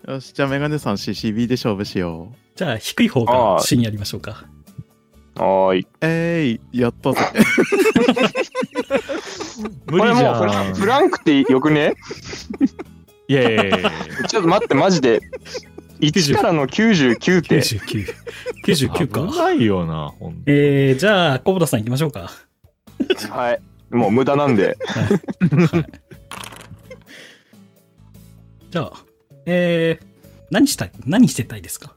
[0.09, 2.37] よし、じゃあメガネさん CCB で勝負しよう。
[2.57, 4.47] じゃあ、低い方が主にやりましょうか。
[5.39, 5.86] はーい。
[6.01, 7.20] えい、やったぜ。
[9.86, 10.74] 無理じゃこれもうフランん。
[10.74, 11.95] フランクってよくね？
[13.28, 13.91] いやいやいやいや
[14.28, 15.20] ちょっと待って、マジで。
[16.01, 17.59] 1からの99って。
[17.59, 18.07] 99。
[18.64, 19.26] 99か。
[19.32, 22.30] 危ないよな、ほんとえー、じゃあ、小室さん行きましょうか。
[23.30, 23.61] はい。
[23.91, 24.76] もう無駄なんで。
[28.70, 28.93] じゃあ、
[29.47, 30.07] えー、
[30.51, 31.95] 何したい何してたいですか？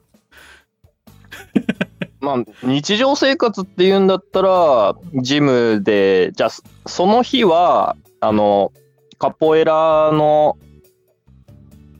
[2.22, 6.50] まあ、日常生活っていうんだったら、ジムで、じゃあ、
[6.88, 8.72] その日は、あの、
[9.18, 10.58] カポエラの、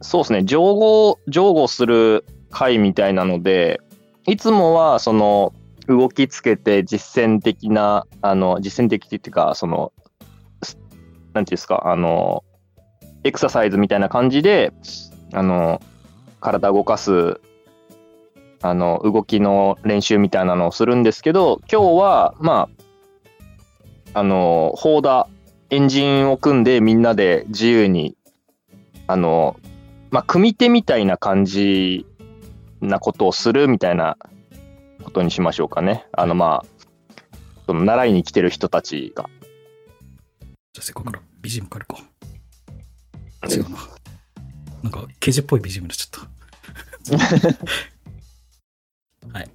[0.02, 3.82] そうですね、乗語、乗語する会みたいなので、
[4.28, 5.54] いつもは、その、
[5.88, 9.92] 動きつけて実践的な、あの、実践的っていうか、その、
[11.34, 12.44] なんていうんですか、あの、
[13.24, 14.72] エクササイズみたいな感じで、
[15.34, 15.82] あの、
[16.40, 17.40] 体動かす
[18.62, 22.70] あの動きの練習みたいなのをするんですけど今日はま
[24.14, 25.28] ああのホーダ
[25.70, 28.16] エンジンを組んでみんなで自由に
[29.08, 29.58] あの
[30.10, 32.06] まあ組手みたいな感じ
[32.82, 34.18] なことをするみたいな
[35.04, 36.86] ことにしましょうかねあのまあ
[37.66, 39.30] その習いに来てる人たちが
[40.74, 41.98] じゃあ、せっかくから BGM 変えるか。
[43.50, 43.78] 違うな。
[44.84, 47.58] なんか、刑事っぽい BGM になっちゃった。
[49.34, 49.50] はい。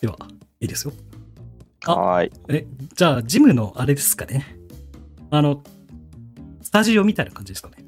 [0.00, 0.16] では、
[0.60, 0.94] いいですよ。
[1.86, 4.56] あはいえ、じゃあ、ジムのあれですかね。
[5.30, 5.62] あの、
[6.62, 7.84] スタジオみたいな感じですかね。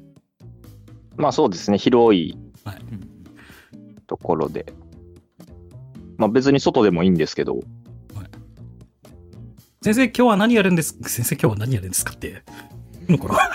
[1.15, 2.77] まあそうですね、広いはい
[4.07, 4.65] ところで。
[6.17, 7.59] まあ別に外でもいいんですけど、
[9.83, 12.41] 先生、今日は何やるんです 先生、今日は何やるんですかって。
[13.09, 13.51] の頃は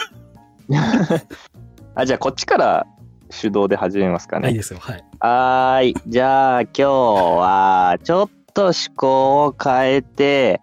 [1.94, 2.86] あ、じゃあこっちから
[3.30, 4.50] 手動で始めますかね。
[4.50, 4.80] いいですよ。
[4.80, 5.04] はい。
[5.20, 5.94] はーい。
[6.06, 10.60] じゃあ今日はちょっと思考を変えて、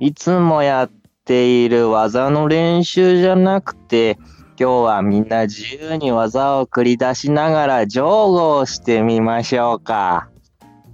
[0.00, 0.90] いつもやっ
[1.24, 4.18] ている技の練習じゃなくて、
[4.58, 10.28] 今日はみんな自由に技を繰り出しながら上後をしてみましょうか。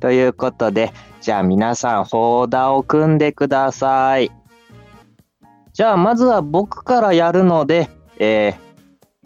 [0.01, 4.31] ということで、じゃあ皆さん、ホーダを組んでください。
[5.73, 7.89] じゃあまずは僕からやるので、
[8.19, 8.68] えー、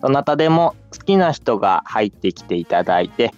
[0.02, 3.32] どなたでも好きな人が入ってきていただいて、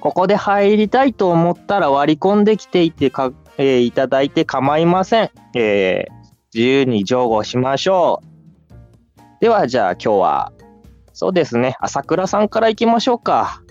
[0.00, 5.30] ここで入りたいと思ったら割り込んできていてか、えーいただいて構いません。
[5.54, 6.20] えー
[6.52, 9.20] 自由に上後しましょう。
[9.40, 10.52] ではじゃあ今日は、
[11.12, 13.62] そうですね、朝倉さんから行きましょうか。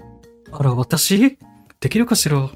[0.49, 1.37] あら、私？
[1.81, 2.49] できるかしら？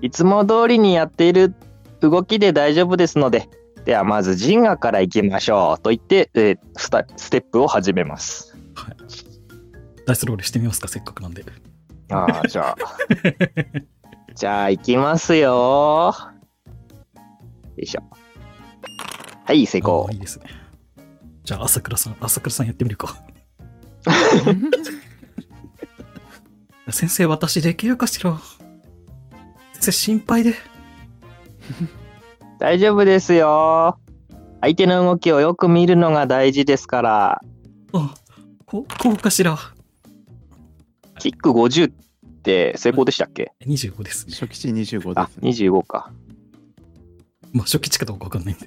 [0.00, 1.56] いつも通りにやっている
[2.00, 3.48] 動きで大丈夫ですので、
[3.88, 8.54] ではまずジンガから行きましょうと言って、えースタステップを始めます。
[10.06, 11.42] ダイスロールしてみますかせっかくなんで。
[12.10, 12.76] ああ、じゃあ。
[14.36, 16.14] じゃあ行きますよ。
[16.14, 16.14] よ
[17.78, 18.02] いしょ。
[19.46, 20.16] はい、成あ功ーい。
[20.16, 20.44] いですね。
[21.44, 23.16] じゃあ、朝倉さん、朝倉さんやってみるか。
[26.90, 28.38] 先生、私できるかしら？
[29.72, 30.52] 先生、心配で。
[32.58, 33.98] 大丈夫ですよ。
[34.60, 37.40] 相手の動きをよく見るのが大事ですから。
[37.92, 38.14] あ、
[38.66, 39.56] ここうかしら
[41.18, 41.92] キック50っ
[42.42, 44.32] て成功でしたっけ ?25 ですね。
[44.32, 45.68] 初期値25あで、すね。
[45.70, 46.10] 25か。
[47.52, 48.66] まあ、初期値かどうかわかんないんで。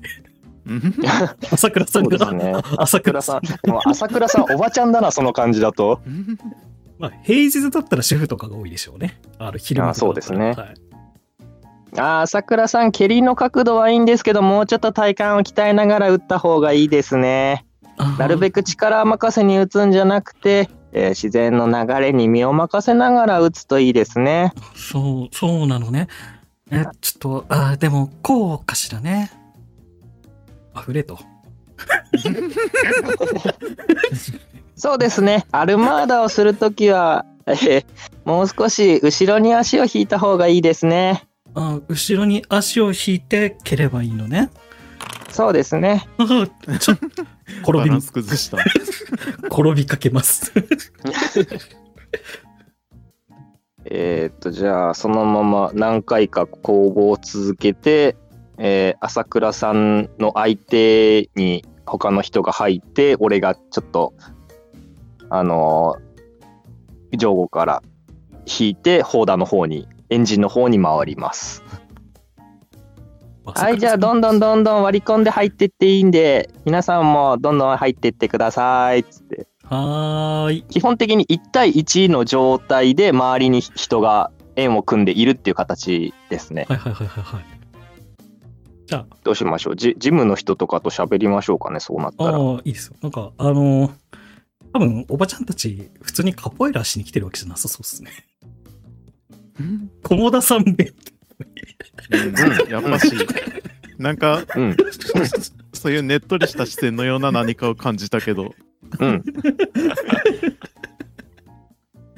[0.68, 0.94] うん？
[1.52, 2.54] 朝倉さんが、ね。
[2.78, 3.62] 朝倉さん朝倉さん。。
[3.64, 6.02] でも朝倉さん、おばちゃんだな、その感じだと。
[7.00, 9.20] まあ、平日だったら主婦とかが多いでしょうね。
[9.40, 10.74] ある昼間あそうですねはい、
[11.98, 17.66] あー朝倉さん、蹴りの角度はいいんですけど、もうちょっと体幹を鍛えながら打った方がいいですね。
[18.18, 24.54] なるべく力任せに打つんじゃなくて、えー自然の流れに身を任せながら打つといいですね。
[24.76, 26.08] そう、そうなのね。
[26.72, 29.32] え、ちょっと、あーでも、こうかしらね。
[30.74, 31.20] あふれと。
[34.76, 35.46] そうですね。
[35.52, 37.86] アルマーダをするときは、えー
[38.24, 41.24] もう少し後ろに足を引いた方がいいですね。
[41.56, 44.50] あ後ろに足を引いて蹴ればいいのね。
[45.30, 46.06] そうですね。
[46.80, 46.96] ちょ
[47.62, 48.58] 転びバラン、ス崩した。
[49.48, 50.52] 転びかけます。
[53.86, 58.16] えーっと、じゃあ、そのまま何回か攻防を続けて、
[58.58, 64.14] えー朝倉さんの相手に他の人が入って、俺がちょっと、
[65.30, 67.84] あのー上後から
[68.46, 71.64] 引いて、ホーダーの方に、エンジンの方に回ります。
[73.44, 79.48] はい、じゃあ、どんどんどんどん割り込んで入ってっていいんで、皆さんもどんどん入ってってください、つって。
[79.64, 80.64] はーい。
[80.64, 86.66] 基本的に1対1の状態で周りに人が円を組んでいるっていう形ですね。
[86.70, 87.46] はいはいはいはいはい。
[88.86, 89.76] じゃあ、どうしましょう？
[89.78, 92.38] ジジムの人とかと喋りましょうかね、そうなったら。
[92.38, 92.96] ああ、いいですよ。
[93.02, 93.92] なんか、あのー
[94.74, 98.12] 多分、おばちゃんたち、普通にカポエラしに来てるわけじゃなさそうですね。
[100.04, 100.92] 菰田さんめ、
[102.12, 103.12] うんやっぱし、
[103.98, 104.76] なんか、うん、
[105.74, 108.54] そういうねっとりした視線のような何かを感じたけど、
[109.00, 109.24] うん。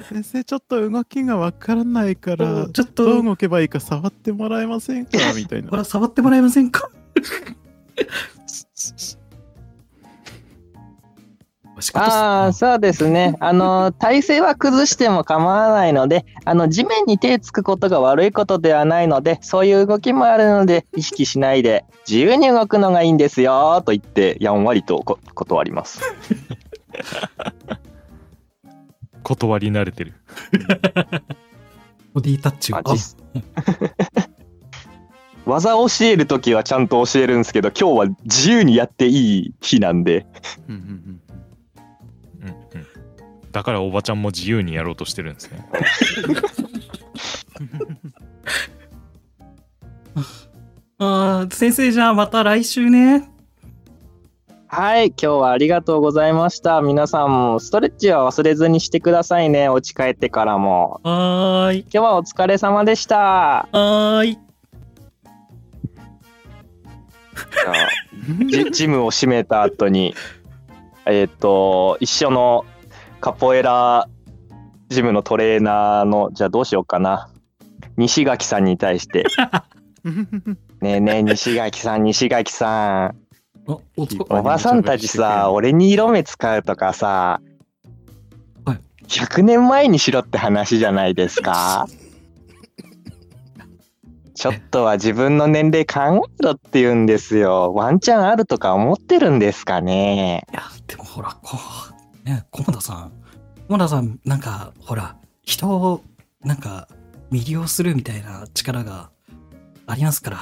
[0.02, 5.18] 先生、ちょっと動きがわからないから、ちょっと、どう動けばいいか触ってもらえませんか？
[5.34, 5.70] みたいな。
[5.70, 6.90] これ触ってもらえませんか？
[11.94, 13.34] ああ、そうですね。
[13.40, 26.00] あの、 体勢は崩しても構わないので、あの、地面に手つくことが悪いことではないので、そういう動きもあるので、意識しないで、自由に動くのがいいんですよ、と言って、やんわりとこ断ります。
[29.24, 30.14] 断り慣れてる。
[32.12, 32.76] ボディタッチを。
[35.46, 40.26] 技を教えるときはちゃんと教えるんですけど、今日は自由にやっていい日なんで、
[40.68, 41.20] うんうんうん、
[43.52, 45.66] だからおばちゃんも自由にやろうとしてるんですね。
[50.98, 53.30] あー先生じゃあまた来週ね。
[54.66, 56.80] はい、今日はありがとうございました。
[56.80, 59.68] 皆さんもストレッチは忘れずにしてくださいね。
[59.68, 61.00] お家帰ってからも。
[61.04, 61.80] はーい。
[61.82, 63.16] 今日はお疲れ様でした。
[63.16, 64.38] はーい。
[68.50, 70.14] じゃあジジムを閉めた後に、
[71.06, 72.64] えっ、と、一緒の
[73.20, 74.08] カポエラ
[74.88, 77.28] ジムのトレーナーの、じゃあどうしようかな。
[77.96, 79.24] 西垣さんに対して、
[80.80, 83.16] ねえねえ、西垣さん、西垣さん。
[83.66, 83.78] あ
[84.28, 87.40] おばさんたちさ、俺に色目使うとかさ、
[88.66, 88.78] はい
[89.08, 91.86] 100年前にしろって話じゃないですか
[94.34, 97.72] ちょっとは自分の年齢考えろって言うんですよ。
[97.74, 101.56] ワンチャンあるとか思ってるんですかねいや、でもほら、こ
[102.24, 103.12] う、ね、菰田さん。
[103.68, 106.02] 菰田さん、なんか、ほら、人を、
[106.42, 106.88] なんか、
[107.30, 109.10] 魅了するみたいな力が
[109.86, 110.38] ありますから。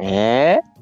[0.00, 0.76] ええ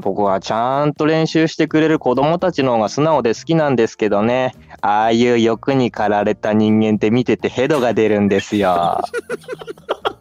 [0.00, 4.54] 僕はちゃんと練習してくれる子供たちの方が素直で好きなんですけどね。
[4.80, 9.02] ああいう欲に駆られた人間って見ててヘドが出るんですよ。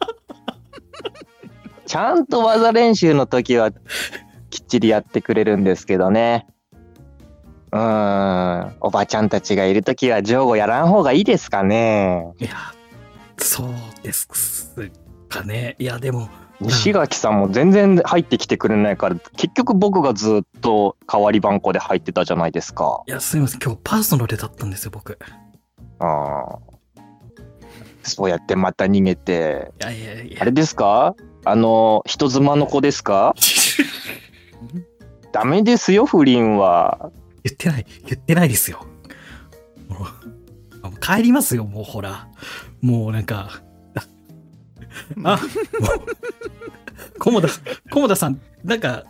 [1.89, 3.71] ちゃんと技練習の時は
[4.51, 6.45] きっちりやってくれるんですけどね。
[7.71, 7.79] うー
[8.67, 12.31] ん、おばちゃんたちがいる時は上後やらん方がいいですかね。
[12.37, 12.51] いや、
[13.39, 13.69] そう
[14.03, 14.71] です
[15.29, 15.75] かね。
[15.79, 16.29] いや、でも、
[16.59, 23.01] 西垣さんも全然入ってきてくれないから結局僕がずっと代わり番号で入ってたじゃないですか。
[23.07, 23.61] いや、すみません。
[23.63, 25.13] 今日パーソナルだったんですよ、僕。
[25.13, 25.15] い
[25.97, 26.59] あー
[28.03, 30.51] そうやってまた逃げてやいやいやあれ。
[30.51, 31.15] ですか？
[31.45, 33.35] あの人妻の子ですか？
[35.31, 37.11] ダメですよ不倫は。
[37.43, 38.85] 言ってない、言ってないですよ。
[41.01, 42.27] 帰りますよ、もうほら。
[42.81, 43.61] もうなんか、
[45.23, 45.39] あ、
[47.25, 47.47] も田、
[47.89, 49.05] 菰田さん、なんか、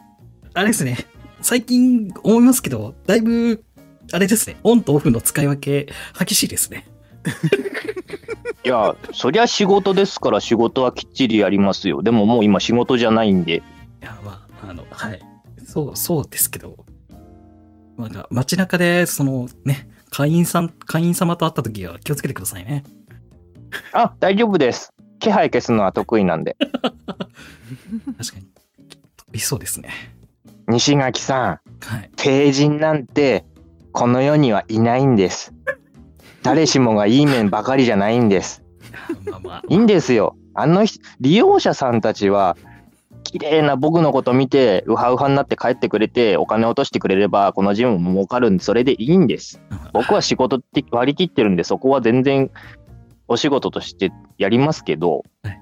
[0.54, 0.98] あれですね、
[1.42, 3.64] 最近思いますけど、だいぶ、
[4.12, 6.88] あれですね、オンとオフの使い分け、激しいですね。
[8.66, 12.02] いやそりゃ仕事ですから仕事はきっちりやりますよ。
[12.02, 13.58] でももう今仕事じゃないんで。
[13.58, 13.62] い
[14.02, 15.22] や、まあ、あの、はい。
[15.66, 16.86] そう、そうですけど、
[17.98, 22.84] なんか街中で、そのね、会員さん、会員様と会った時は気をつけてくださいね。
[23.94, 24.94] あ大丈夫です。
[25.20, 26.58] 気配消すのは得意なんで。
[28.18, 28.48] 確かに。
[29.32, 29.90] 理想ですね。
[30.68, 32.12] 西垣さんはい。
[32.16, 33.46] 帝人なんて
[33.92, 35.54] この世にはいないんです。
[36.44, 38.64] 誰しもがいい面ばかりじゃないんです。
[39.68, 40.36] いいんですよ。
[40.54, 42.58] あの人利用者さんたちは
[43.24, 49.62] 綺麗な僕のこと見てウハウハになって帰ってくれてお金落としてくれればこのジムも儲かるんでそれでいいんです。
[49.94, 52.50] 僕は仕事って割り切ってるんでそこは全然
[53.28, 55.62] お仕事としてやりますけどはい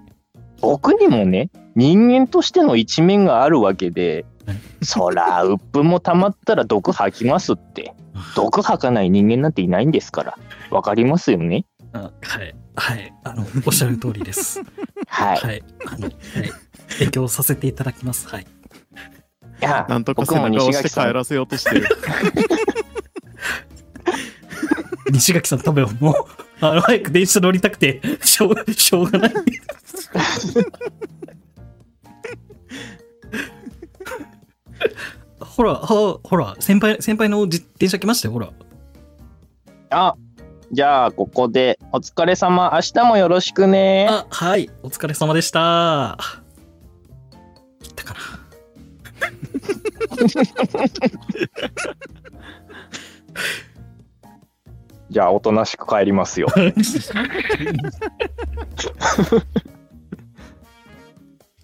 [0.62, 4.37] 僕にもね人間としての一面があるわけではい
[4.82, 7.93] そら鬱憤も溜まったら毒吐きますって
[8.36, 10.38] 毒吐かない人間なんていないんですから
[10.70, 11.66] わかりますよね？
[11.93, 12.56] あはい。
[12.76, 13.14] はい。
[13.24, 14.62] あの、おっしゃる通りです。
[15.08, 15.38] はい。
[15.38, 15.64] はい。
[15.88, 16.14] あの、はい。
[17.00, 18.28] 勉強させていただきます。
[18.28, 18.43] はい。
[18.43, 21.88] いやなんとか背中を押して西垣さん帰らせようとしてる。
[25.10, 26.16] 西垣さん多分もう、
[26.60, 29.34] あの、早く電車乗りたくて、しょう、しょうがない。
[35.40, 38.50] ほら、はほら、先輩、先輩の自転車来ましたよ、ほら。
[39.90, 40.16] あ、
[40.72, 42.72] じゃあ、ここで、お疲れ様。
[42.74, 44.08] 明日もよろしくね。
[44.10, 44.70] あ、はい。
[44.84, 46.18] お疲れ様でした。
[47.82, 48.20] 切ったかな。
[55.10, 56.48] じゃあ、おとなしく帰りますよ。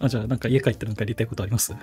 [0.00, 1.74] あ、じゃあ、なんか家帰ってなんかやりたいことあります？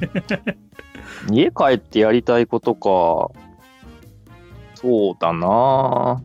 [1.30, 3.30] 家帰ってやりたいことか。
[4.74, 6.22] そうだな。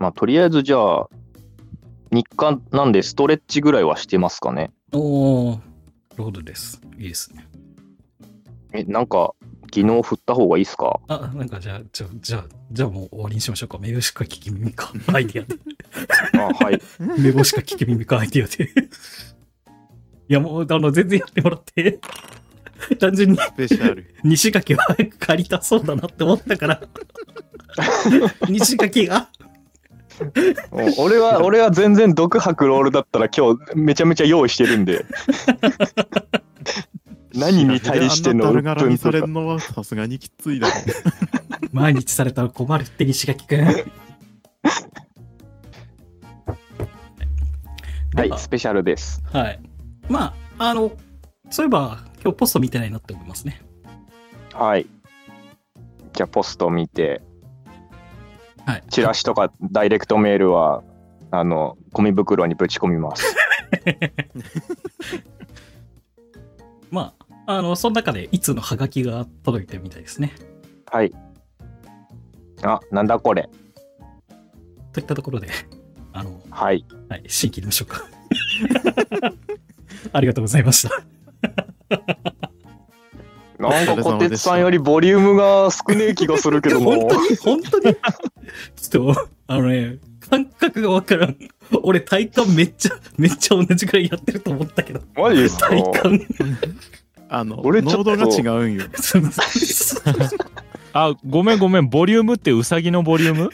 [0.00, 1.08] まあ、とりあえず、じゃあ、
[2.10, 4.70] 日課なんでストレッチぐらいはしてますかね。
[4.92, 5.60] おー、な
[6.16, 6.80] るほどです。
[6.98, 7.46] いいですね。
[8.72, 9.34] え、なんか、
[9.74, 11.00] 昨日振った方がいいっすか？
[11.08, 13.78] あ、なんかじゃあ、じゃあ、じゃあ、じゃあもう終わりにしましょうか。
[13.78, 14.92] 目しか聞き耳か。
[15.12, 15.58] アイディアで。
[16.60, 16.80] あ、はい。
[17.20, 18.68] 目星か聞き耳かアイディアで。
[20.34, 22.00] いや、もう、あの、全然やってもらって。
[22.98, 24.12] 単純にスペシャル。
[24.24, 26.80] 西垣は早く借りたそうだなって思ったから。
[28.50, 29.28] 西垣が。
[30.72, 35.06] お俺は、俺は全然毒吐くロールだったら今日めちゃめちゃ用意してるんで。
[37.32, 39.12] 何に対してのあん鬱なだるがらみさ憤とか。
[39.12, 40.74] れるのはさすがにきついだろ
[41.70, 43.66] 毎日されたら困るって西垣くん。
[48.16, 49.22] はい、スペシャルです。
[49.32, 49.73] はい。
[50.08, 50.92] まあ、あの、
[51.50, 53.60] そういえば、今日ポスト見てないなって思いますね。
[54.52, 54.86] はい。
[56.12, 57.22] じゃあ、ポスト見て、
[58.66, 58.84] はい。
[58.90, 60.82] チラシとかダイレクトメールは、
[61.30, 63.36] あの、ゴミ袋にぶち込みます。
[66.90, 67.12] ま
[67.46, 70.32] あ、あの、その中で、いつのハガキが届いてるみたいですね。
[70.86, 71.12] はい。
[72.62, 73.50] あ、なんだこれ。
[74.92, 75.48] といったところで、
[76.12, 76.86] あの、はい。
[77.08, 78.04] はい、新規入れましょうか。
[80.12, 81.02] ありがとうございました。
[83.58, 86.92] なんか小鉄さんよりボリュームが少ねえ気がするけども。
[86.92, 87.94] 本当に、本当に、
[88.76, 91.36] ちょっと、あのね、感覚がわからん。
[91.82, 95.68] 俺、体感めっちゃ、めっちゃ同じくらいやってると思ったけど、マジですか？
[95.68, 96.20] 体感。
[97.28, 98.84] あの、俺ちょっと濃度が違うんよ。
[98.96, 100.14] すいません
[100.92, 101.88] あ、ごめんごめん。
[101.88, 103.50] ボリュームってウサギのボリューム？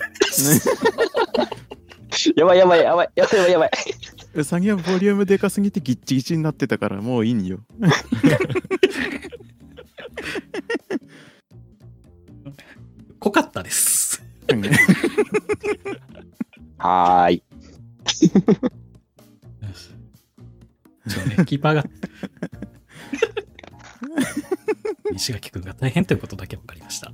[2.36, 3.70] やばいやばいやばいやばいやばい。
[4.32, 7.58] うさぎはボリュームでかすぎてギッチギチになってたからもういいんよ。
[13.18, 14.22] 濃かったです。
[16.78, 17.42] はーい。
[21.06, 21.84] そうね、キーパーが。
[25.12, 27.12] 西垣君が大変ということだけ分かりました。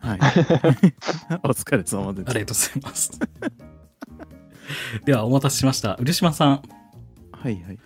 [0.00, 0.18] はい。
[1.44, 2.30] お疲れ様です。
[2.30, 3.10] ありがとうございます。
[5.04, 5.96] では、お待たせしました。
[5.98, 6.62] 漆島さん。
[7.32, 7.78] はいはい。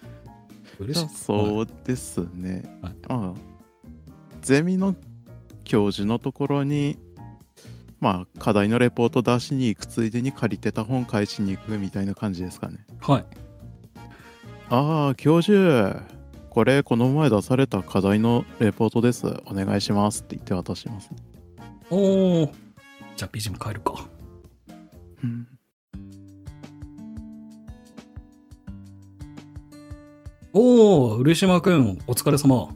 [0.78, 2.62] 漆そうですね。
[2.82, 3.50] はいああ
[4.40, 4.94] ゼミの
[5.64, 6.98] 教授のところに、
[8.00, 12.78] まあ、課題のレポート出しに行くついでに借りてた本返しに行くみたいな感じですかね。
[13.00, 13.24] はい。
[14.70, 16.02] ああ、教授、
[16.48, 19.26] これこの前出された課題のレポートです。
[19.46, 21.16] お願いしますって言って渡しますね。
[21.90, 22.52] おー。
[23.16, 24.08] じゃあ、BGM 変えるか。
[25.22, 25.46] うん
[30.53, 32.74] おー、漆島君、お疲れ様。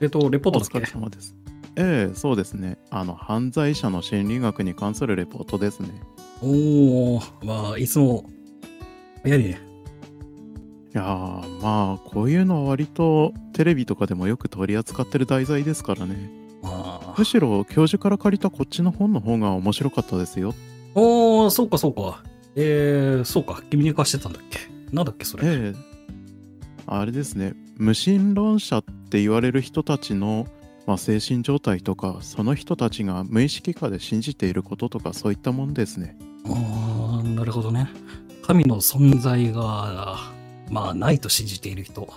[0.00, 0.78] えっと、レポートだっけ？
[0.78, 1.34] お疲れ様です。
[1.74, 2.78] ええそうですね。
[2.90, 5.88] あの、犯罪者の心理学に関するレポートですね。
[6.42, 8.24] おー、まあ、いつも、
[9.24, 9.60] 早いね。
[10.94, 16.30] いやー、まあ、こういうのは割とテレビとかでもよく取り扱ってる題材ですからね。
[16.62, 20.54] まあむ、しろ教授から借りたこっちの本の方が面白かったですよ。
[20.94, 22.22] おー、そうか、そうか。
[22.54, 24.60] えー、そうか、君に貸してたんだっけ？
[24.92, 25.48] なんだっけ、それ？
[25.48, 25.87] ええ
[26.90, 27.54] あれですね。
[27.76, 30.46] 無神論者って言われる人たちの、
[30.86, 36.16] まあ、精神状態とか、その人たちが無意識下で信じていることとか、そういったもんですね。
[36.46, 37.88] あーなるほどね。
[38.42, 40.18] 神の存在が、
[40.70, 42.08] まあ、ないと信じている人。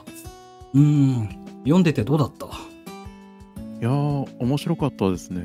[0.73, 1.29] うーん、
[1.63, 2.45] 読んでてどうだった？
[2.45, 2.49] い
[3.83, 5.41] やー、面白かったですね。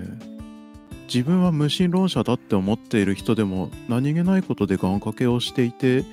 [1.13, 6.05] 自分は無神論者だって思っている人でも何気ないことで願掛けをしていて、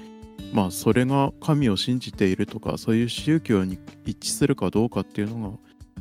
[0.52, 5.58] まあそれが神を信じているとかそういう宗教に一致するかどうかっていうのが、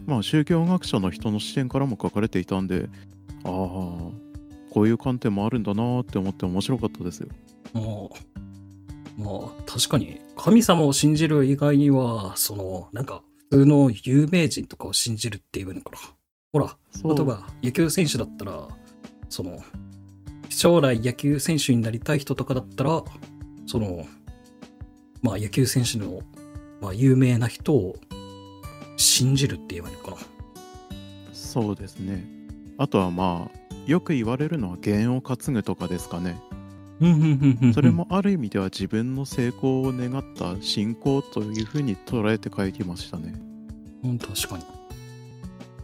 [0.06, 2.88] まあ宗教学者の人の視点からも書かれていたんで、
[3.44, 3.50] ああ、
[4.72, 7.28] こういう観点もあるんだなーって思って面白かったですよ。
[7.72, 8.10] も
[9.18, 15.98] う、まあ、確かに、神様を信じる以外には、その、なんか、普通の有名人とかを信じるっていうのかな。
[16.52, 18.68] ほら、例えば野球選手だったら、
[19.28, 19.62] その、
[20.48, 23.02] 将来野球選手になりたい人とかだったら、
[23.66, 24.06] その、
[25.22, 26.20] まあ野球選手の、
[26.80, 27.96] まあ有名な人を
[28.96, 30.16] 信じるって言えばいいのかな。
[31.32, 32.24] そうですね。
[32.78, 36.40] あとはまあ、よく言われるのは弦を担ぐとかですかね。
[37.00, 43.34] うんうんうんうんうんそれもある意味では自分の成功を願った信仰というふうに捉えて書いてましたね。
[44.04, 44.64] うん、確かに。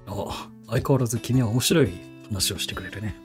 [0.07, 1.91] ああ、相変わらず君は面白い
[2.29, 3.17] 話をしてくれるね。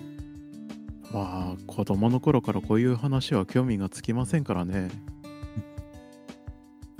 [1.11, 4.89] まあ子供の頃からこういう話は興味がつきませんからね。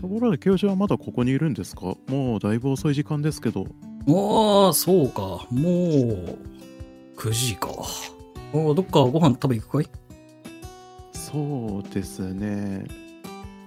[0.04, 1.95] ところで教授はまだここにいるんですか？
[2.08, 3.68] もうだいぶ遅い時間ですけど。
[4.10, 5.47] ああ、そうか。
[5.49, 6.38] もう、
[7.16, 7.70] 9時か。
[7.70, 9.89] ああ、どっかご飯食べ行くかい？
[11.14, 12.84] そうですね。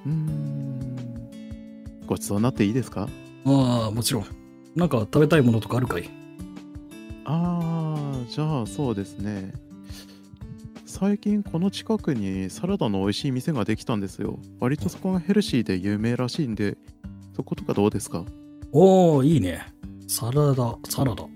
[0.04, 1.30] うーん。
[2.06, 3.08] ごちそうになっていいですか？
[3.46, 4.26] ああ、もちろん。
[4.74, 6.10] なんか食べたいものとかあるかい？
[7.24, 9.54] ああ、じゃあそうですね。
[10.98, 14.38] 最近この近くにサラダの美味しい店ができたんですよ。
[14.60, 16.78] 割とそこがヘルシーで有名らしいんで、
[17.34, 18.24] そことかどうですか？
[18.72, 19.66] おおいいね。
[20.08, 21.26] サラダ、サラダ。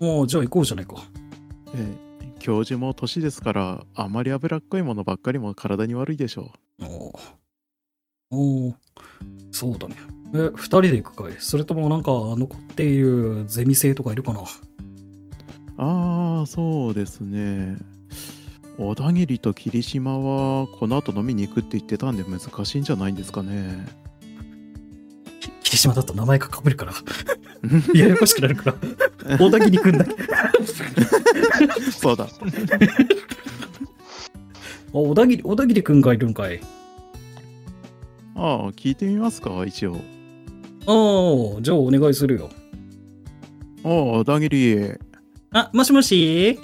[0.00, 0.94] おおじゃあ行こうじゃないか。
[1.74, 7.20] ええ、教授も年ですから、あまり脂っこいものばっかりも体に悪いでしょおお
[8.30, 8.74] おお
[9.52, 9.96] そうだね。
[10.34, 11.34] え、二人で行くかい？
[11.38, 14.40] それともなんか残っているゼミ生とかいるかな？
[14.40, 14.44] う。
[15.76, 17.76] ああ、そうですね。
[18.78, 23.86] 小田切と霧島はこの後飲みに行くって言ってたんで難しいんじゃないんですかね。
[25.40, 26.92] き霧島だと名前がかぶるから。
[27.94, 28.76] ややこしくなるか
[29.26, 29.38] ら。
[29.38, 30.14] 小田切くんだけ。
[31.90, 32.24] そうだ。
[32.24, 32.28] あ、
[34.92, 36.60] 小田切、小田切くんがいるんかい。
[38.34, 39.94] ああ、聞いてみますか、一応。
[39.94, 42.50] ああ、じゃあお願いするよ。
[43.84, 44.98] ああ、小田切。
[45.52, 46.58] あ、もしもし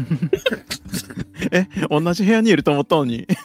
[1.52, 3.26] え、同じ部屋にいると思ったのに。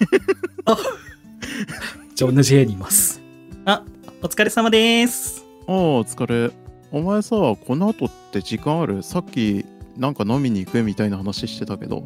[2.16, 3.22] じゃあ同じ部屋にいます。
[3.66, 3.84] あ、
[4.22, 5.44] お疲れ様です。
[5.68, 6.52] ああ、お疲れ。
[6.92, 9.04] お前さ、この後って時間ある？
[9.04, 9.66] さっき、
[9.98, 12.06] なんか飲みに行くみたいな話してたけど。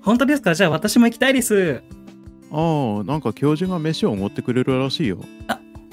[0.00, 0.54] 本当ですか？
[0.54, 1.82] じゃあ私も行きたいです。
[2.52, 5.18] ああ、なんか教授が飯をおごってくれるらしいよ。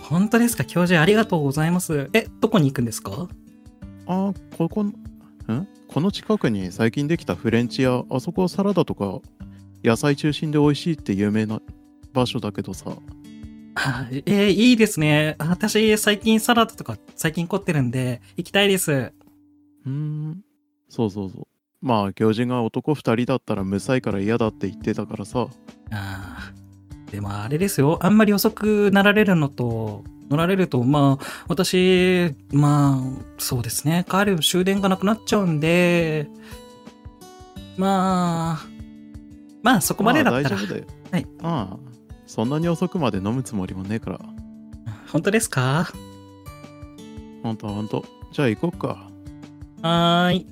[0.01, 0.63] 本当ですか？
[0.65, 2.09] 教授ありがとうございます。
[2.13, 3.27] え、どこに行くんですか？
[4.05, 4.93] ああ、ここ、ん？
[5.93, 9.19] この近くに最近できたフレンチ屋、あそこサラダとか
[9.83, 11.61] 野菜中心で美味しいって有名な
[12.13, 12.97] 場所だけどさ。
[13.75, 15.35] あえーいいですね。
[15.37, 18.91] あ私、最近サラダとか最近凝ってるんで、行きたいです。
[18.91, 20.41] うーん、
[20.89, 21.47] そうそうそう。
[21.79, 25.47] まあ、教授が男2人だったら無才から嫌だって言ってたからさ。
[25.91, 26.32] あー
[27.13, 27.99] でもあれですよ。
[28.01, 34.03] あんまり遅くなられるのと、乗られると、まあ、私、まあ、そうですね。
[34.09, 36.27] 帰る終電がなくなっちゃうんで、
[37.77, 38.67] まあ、
[39.61, 40.87] まあ、そこまでだったらああ大丈夫だよ。
[41.11, 41.27] はい。
[41.43, 41.77] ああ、
[42.25, 44.19] そんなに遅くまで飲むつもりもねえから。
[45.11, 45.93] 本当ですか？
[47.43, 48.03] ほんとほんと。
[48.31, 49.07] じゃあ行こっか。
[49.83, 50.47] はーい。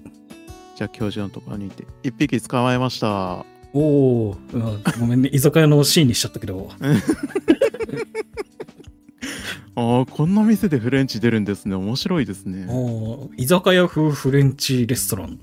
[0.75, 1.87] じゃあ教授のところに行って。
[2.03, 3.47] 一匹捕まえました。
[3.73, 5.29] おお、うんごめんね。
[5.31, 6.69] 居酒屋のシーンにしちゃったけど。
[9.75, 11.75] ああ、こんな店でフレンチ出るんですね。
[11.75, 12.67] 面白いですね。
[13.37, 15.39] 居酒屋風フレンチレストラン。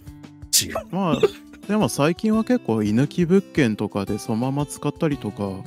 [0.60, 0.74] 違う。
[0.90, 1.18] まあ、
[1.66, 5.62] でも最近は結構居抜き物件とかでそのまま使ったりとか、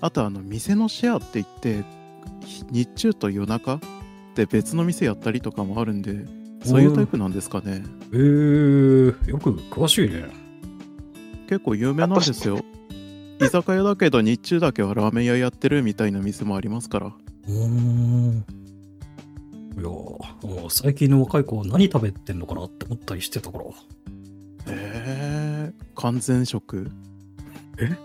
[0.00, 1.84] あとあの店のシェアって言って、
[2.70, 3.80] 日中と夜中
[4.34, 6.24] で別の店やったりとかもあるんで、
[6.64, 7.82] そういうタイプなんですかね。
[8.12, 10.49] えー、よく詳しいね。
[11.50, 12.60] 結構有名なんですよ。
[13.40, 17.08] 居酒屋だけど日中だけはラーメン屋やってるみたいな店もありますから。
[17.08, 18.44] うーん。
[19.76, 20.20] いやーも
[20.68, 23.64] う最近の若い子何食べてんのかなって思ったりしてたから。
[24.68, 26.88] えー、完全食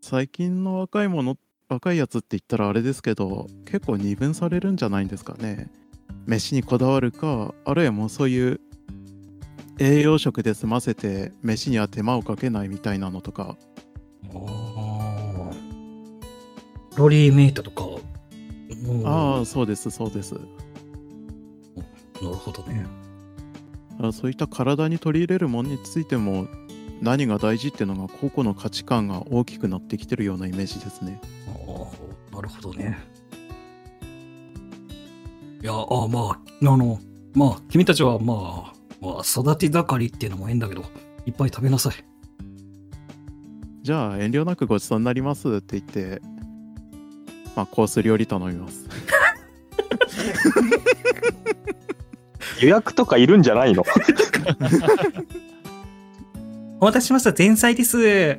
[0.00, 1.36] 最近の若いもの
[1.68, 5.70] 若いやつって言ったらあれですけど結構二分されるんじゃないんですかね
[6.24, 8.60] 飯にこだわるかあるいはもうそういう
[9.78, 13.56] 栄養食で済ませて飯には手間をかけないみたいなのとか
[14.34, 15.50] ああ。
[16.96, 17.84] ロリーメイトとか。
[17.84, 17.92] う
[18.92, 20.40] んああそうですそうですな
[22.22, 22.86] るほどね。
[24.00, 26.46] あそういった体に取り入れるものについても
[27.00, 31.20] 何が大事っていうのが個々の価値観が大きくなってきてるようなイメージですね。
[31.68, 31.86] あ
[32.32, 32.98] あ、なるほどね。
[35.62, 36.98] いや、ああ、まあ、あの、
[37.34, 38.75] まあ、君たちはまあ、
[39.14, 40.84] まあ、育て盛りっていうのもいいんだけど、
[41.26, 41.94] いっぱい食べなさい。
[43.82, 46.20] じゃあ遠慮なくごちそうになりますって言って、
[47.54, 48.84] まあコース料理頼みます。
[52.60, 53.84] 予約とかいるんじゃないの？
[56.80, 57.32] お待たせしました。
[57.36, 58.38] 前菜です。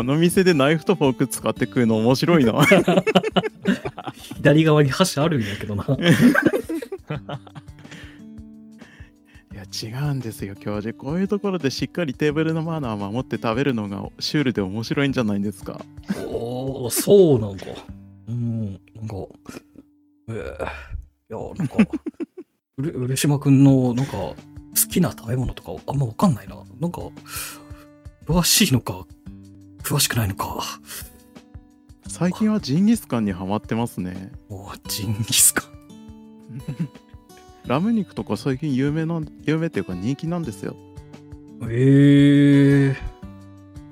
[0.00, 2.54] この店でナイフとフォーク使って食うの面白いな。
[4.36, 5.84] 左側に箸あるんやけどな。
[9.52, 10.96] いや違うんですよ教授。
[10.96, 15.84] こういうところでしっかりテーブルのマナーを守って食べるのがシュールで面白いんじゃないですか。
[16.24, 17.66] おお、そうなんか。
[18.26, 19.16] うん、なんか、
[20.28, 20.38] えー、い
[21.28, 21.76] や、なんか、
[22.78, 24.34] うれ嬉島くんの、なんか、好
[24.90, 26.56] きな食べ物とかあんまわかんないな。
[26.80, 27.02] なんか、
[28.26, 29.06] 詳しいのか、
[29.82, 30.62] 詳しくないのか。
[32.06, 34.32] 最近はジンギスカンにハマってますね。
[34.48, 35.70] おジンギスカン。
[37.66, 40.74] ラム肉とか最近有名な有名っていうか人気なんですよ。
[41.68, 43.10] ええ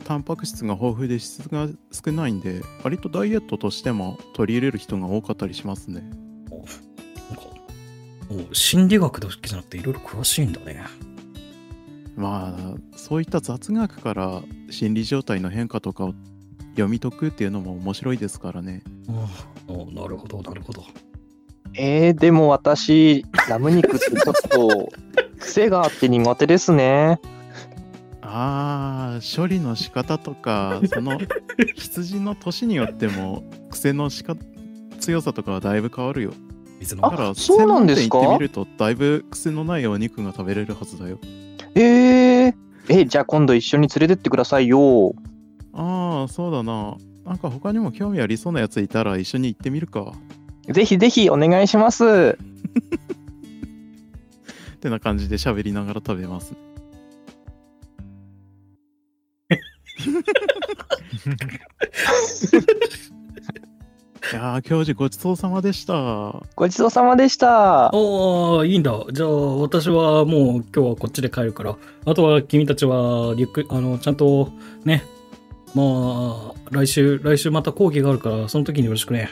[0.04, 6.00] タンパク質が豊富で質が少ないんで割とダイエットとしても取り入れる人が多かったりしますね。
[6.00, 6.14] なんか、
[8.30, 10.82] もう心理学だけじゃなくていろいろ詳しいんだね。
[12.18, 16.14] まあそういった雑学から心理状態の変化とかを
[16.72, 18.82] 読み解くっていうのも面白いですからね。
[19.08, 19.28] あ
[19.68, 20.82] あ、なるほど、なるほど。
[21.74, 24.88] えー、でも私、ラム肉ってちょっと
[25.38, 27.20] 癖があって苦手ですね。
[28.22, 31.18] あー処理の仕方とかその
[31.76, 34.36] 羊の年によっても癖のしか
[35.00, 36.32] 強さとかはだいぶ変わるよ。
[37.00, 38.18] だからそうなんですか？
[38.18, 41.18] 行ってみるとだいぶ癖のないお肉が食べれるはずだよ。
[41.74, 42.54] えー、
[42.88, 45.14] え、じゃあ今度一緒に連れてってくださいよ。
[45.72, 46.96] ああそうだな。
[47.24, 50.12] なんか他にも興味ありそうなやついたら一緒に行ってみるか。
[50.70, 52.38] ぜひぜひお願いします。
[54.74, 56.54] ってな感じで喋りながら食べます。
[64.32, 66.42] やー、教授ごちそうさまでした。
[66.56, 67.86] ごちそうさまでした。
[67.86, 69.04] ああ、いいんだ。
[69.12, 74.50] じゃあ、私はもう今日はこっちで帰るから、あとは君たちは、ゆっくり、あの、ちゃんと、
[74.84, 75.04] ね、
[75.74, 79.30] まあ、来週、来週また講義があるから、その時によろしくね。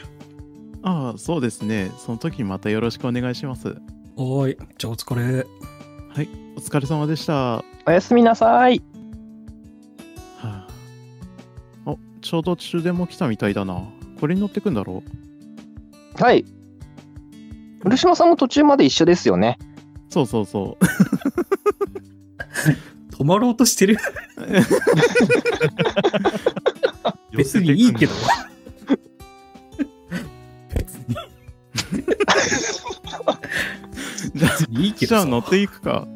[0.83, 1.91] ああ、そうですね。
[1.97, 3.69] その時にまたよろしくお願いします。
[3.69, 4.57] はーい。
[4.77, 5.45] じゃあ、お疲れ。
[6.17, 7.33] はい、お疲れ様でした。
[7.33, 8.81] はおやすみなさい。
[10.41, 10.67] あ、
[11.85, 13.83] お、ちょうど終電も来たみたいだな。
[14.19, 15.03] これに乗ってくんだろ？
[16.19, 16.45] はい。
[17.83, 19.57] 漆島さんも途中まで一緒ですよね。
[20.09, 20.85] そうそうそう。
[23.15, 23.97] 止まろうとしてる？
[27.35, 28.13] 別にいいけど。
[30.75, 31.15] 別に。
[34.35, 35.07] じゃあ、別にいいけどさ。
[35.07, 36.07] じゃあ乗っていくか。
[36.07, 36.09] っ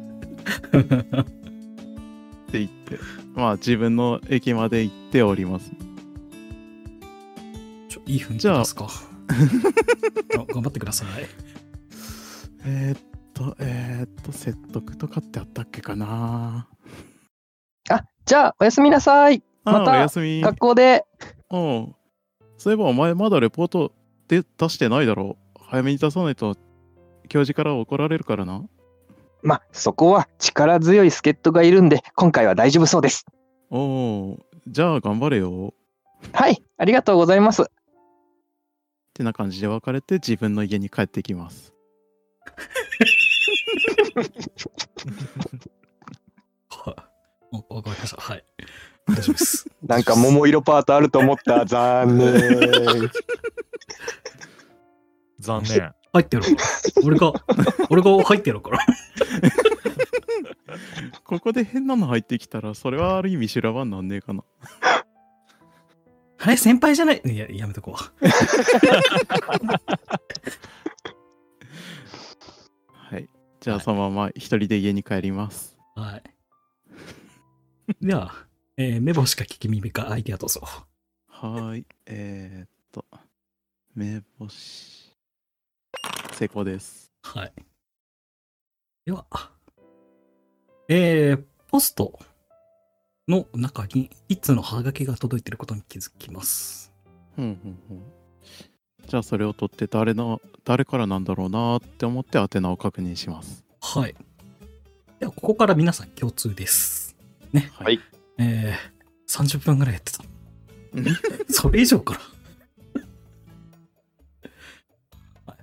[2.50, 2.98] て言って、
[3.34, 5.70] まあ自分の駅まで行っております。
[8.06, 8.86] いい雰囲気じゃあですか？
[8.86, 11.08] あ頑張ってください。
[12.64, 13.00] えー、っ
[13.32, 16.68] と、えー、っと、説得とかってあったっけかな？
[17.88, 19.42] あ、じゃあおやすみなさい。
[19.64, 20.40] あまたおやすみ。
[20.40, 21.04] 学校で。
[21.50, 21.94] うん。
[22.58, 23.92] そういえばお前まだレポート
[24.28, 25.60] で出してないだろう。
[25.60, 26.56] 早めに出さないと
[27.28, 28.62] 教授から怒られるからな。
[29.42, 33.26] まあ、そこは力強い助っ人がいるんで、今回は大丈夫そうです。
[33.70, 34.38] おお、
[34.68, 35.74] じゃあ頑張れよ。
[36.32, 37.68] はい、ありがとうございます。
[39.12, 41.74] ってな感じで別れて自分の家に帰ってきます。
[46.70, 46.94] はい。
[47.68, 48.22] おわかりました。
[48.22, 48.44] はい。
[49.06, 49.68] 大丈夫です。
[49.84, 51.66] なんか桃色パートあると思った。
[51.66, 52.32] 残念。
[55.40, 55.92] 残念。
[56.14, 56.56] 入ってやろう。
[57.04, 57.32] 俺が、
[57.90, 58.78] 俺が入ってやろうから。
[61.24, 64.42] ここで変なの入ってきたら、それはある意味修羅場になんねえかな。
[66.44, 67.22] あれ先輩じゃない？
[67.24, 68.26] いや、やめとこう。
[72.92, 73.28] はい。
[73.60, 75.78] じゃあはいそのまま一人で家に帰ります。
[75.94, 76.22] はい。
[78.00, 78.34] では、
[78.76, 80.62] えー、目星か聞き耳かアイデアどうぞ。
[81.28, 81.86] はーい。
[82.06, 83.04] えー、っと、
[83.94, 85.12] 目星。
[86.32, 87.12] 成功です。
[87.22, 87.52] はい。
[89.06, 89.26] では、
[90.88, 92.18] えー、ポスト
[93.32, 96.92] の中に一通のハガキが届いていることに気づきます。
[97.34, 98.02] ふんふんふん。
[99.08, 103.64] じゃあそれを取って誰の、誰からなんだろうなーって思って宛名を確認します。
[103.80, 104.14] はい。
[105.18, 107.16] では、ここから皆さん共通です。
[107.52, 107.70] ね。
[107.74, 108.00] はい。
[108.36, 110.22] えー、30分ぐらいやってた。
[110.92, 111.06] う ん
[111.48, 112.20] それ以上から。
[115.46, 115.58] はい、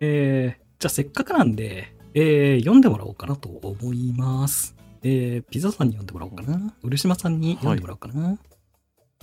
[0.00, 4.74] えー、じゃあせっかくなんで、えー、読んでもらおうかなと思います。
[5.06, 6.74] えー、ピザさんに読んでもらおうかな。
[6.82, 8.38] 漆島さんに読んでもらおうかな。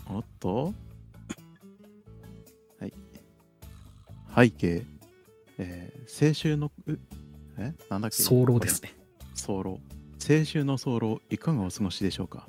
[0.08, 0.74] おっと
[2.80, 2.94] はい。
[4.36, 4.86] 背景。
[5.58, 7.00] えー、青春の、う
[7.58, 7.74] え？
[7.90, 8.22] なんだっけ？
[8.22, 8.94] 早漏ですね。
[9.34, 9.70] 早漏。
[9.70, 12.48] 青春の早漏、いかがお過ごしでしょうか？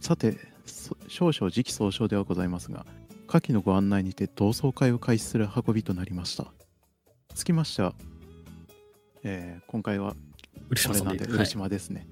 [0.00, 2.86] さて、そ少々時期尚早ではございますが、
[3.26, 6.46] 下記のご案内にて同窓会を開始する運びとなりました。
[7.34, 7.94] つきましては、
[9.24, 10.16] えー今回は
[10.70, 11.18] 漆島さんで。
[11.18, 12.06] これなんで、はい漆島ですね。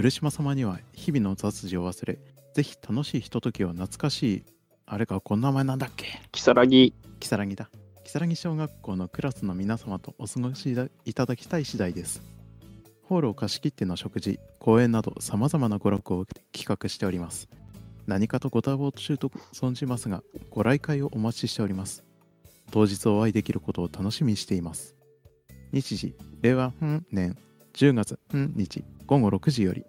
[0.00, 2.18] 漆島様には日々の雑事を忘れ、
[2.54, 4.44] ぜひ楽しいひとときを懐かしい、
[4.86, 6.06] あれかこんな名前なんだっけ？
[6.32, 6.94] 如月。
[7.20, 7.70] 如月だ。
[8.06, 10.74] 如月小学校のクラスの皆様とお過ごし
[11.04, 12.22] いただきたい次第です。
[13.02, 17.50] ホールを貸し切っての食事、公演など様々な娯楽を企画しております。
[18.06, 22.04] 何かとご多忙中と存じますが、ご来会をお待ちしております。
[22.70, 24.96] 当日お会いできることを楽しみにしています。
[25.72, 27.36] 日時、令和本年
[27.74, 29.84] 10月本日午後6時より、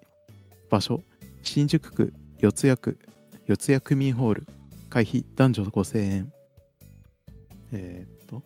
[0.68, 1.00] 場所、
[1.44, 2.98] 新宿区四谷区
[3.46, 4.48] 四谷区民ホール、
[4.90, 6.32] 会費男女5000円。
[7.70, 8.42] えーっと、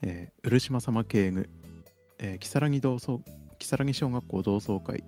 [0.00, 1.50] えー、漆島様敬具、
[2.20, 3.20] えー、如月同窓、
[3.58, 5.04] 如月小学校同窓会、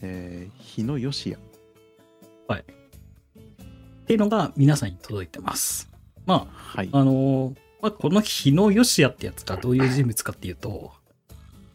[0.00, 1.38] えー、日野吉也。
[1.38, 1.42] っ
[4.06, 5.90] ていうのが皆さんに届いてます。
[6.24, 7.00] まはいあ、。
[7.00, 10.94] あのーまあ、この日野義也ってやつがどういう人物かっていうと、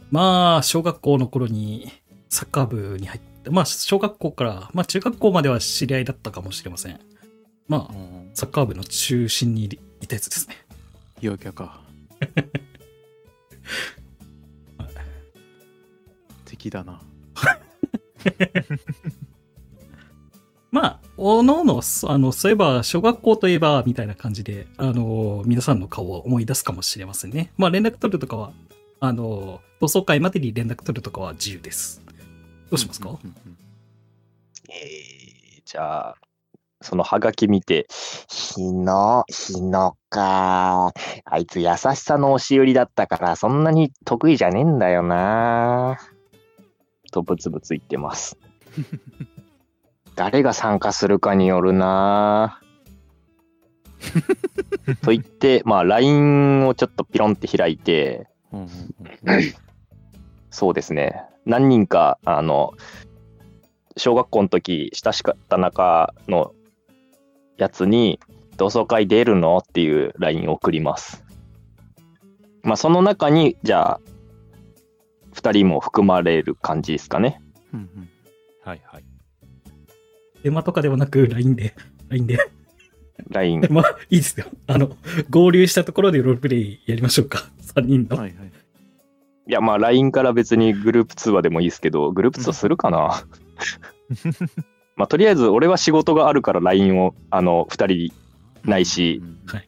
[0.10, 2.01] まあ、小学校の頃に
[2.32, 6.98] サッカー部に入って、まあ、小学校から、まあ、中学校までは知り合いだったかもしれません。
[7.68, 9.70] まあう、んサッカー部の中心にい
[10.08, 10.56] たやつですね。
[11.20, 11.82] 陽キャか。
[16.46, 17.02] 敵だな。
[20.72, 27.52] まあ、おのおの、そあの、そういえば、小学校といえば、みたいな感じで、あの、皆さんの顔を思い出すかもしれませんね。
[27.58, 28.54] まあ、連絡取るとかは、
[29.02, 32.02] あの、同窓会までに連絡取るとかは自由です。
[32.72, 33.58] どうしますか、うんうんうん
[34.70, 36.16] えー、じゃあ、
[36.80, 37.86] そのハガキ見て、
[38.30, 40.94] 日野、日野か。
[41.26, 46.00] あいつ優しさの押し売りだったから、そんなに得意じゃねえんだよな。
[47.12, 48.38] とブツブツ言ってます。
[50.16, 52.62] 誰が参加するかによるな。
[55.04, 59.54] と言って、まあ、LINE をちょっとピロンって開いて、うんうんうん
[60.54, 61.24] そうですね。
[61.46, 62.74] 何人か、あの、
[63.98, 66.54] 小学校の時、親しかった仲の
[67.58, 68.20] やつに、
[68.58, 71.24] 同窓会出るのっていう LINE を送ります。
[72.64, 74.00] まあ、その中に、じゃあ、
[75.34, 77.42] 2人も含まれる感じですかね。
[77.74, 78.10] うんうん
[78.64, 79.04] はいはい。
[80.44, 81.74] 電話とかではなく LINE で、
[82.10, 82.38] LINE で。
[83.30, 83.68] LINE。
[83.72, 84.46] まあ、いいですよ。
[84.68, 84.96] あの、
[85.30, 87.50] 合流したところでロールプレイやりましょうか。
[87.76, 88.18] 3人の。
[88.18, 88.52] はいはい。
[89.52, 93.26] いや、まあ、LINE から別にグループ通話でもいいですけど、グループ通話するかな？
[94.96, 99.22] まあ、とりあえず、俺は仕事があるから LINE を、あの、2人ないし。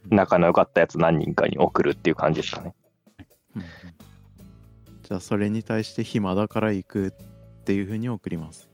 [0.09, 2.73] 仲の良かったやつ何人かに送るっていう感じですかね。
[3.57, 3.67] うんうん
[5.03, 7.11] じゃあそれに対して暇だから行くっ
[7.65, 8.69] ていうふうに送ります。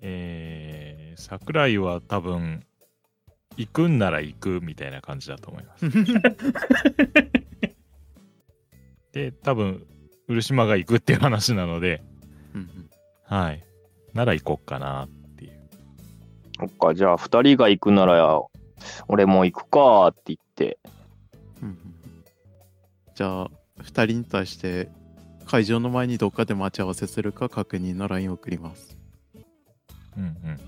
[0.00, 2.66] えー、桜井は多分、
[3.56, 5.86] 行くんなら行くみたいな感じだと思います。
[9.14, 9.86] で、多分、
[10.26, 12.02] 漆島が行くっていう話なので、
[12.54, 12.90] うんうん
[13.24, 13.64] はい。
[14.12, 15.52] なら行こっかなっていう。
[16.58, 18.42] そっか、じゃあ2人が行くなら、
[19.08, 20.78] 俺も行くかって言って、
[21.62, 21.94] うんうん
[23.14, 24.88] じゃあ2人に対して
[25.46, 28.98] 会場の前にどっかで待ち合わせするか確認の LINE を送ります。
[30.16, 30.60] うんうん。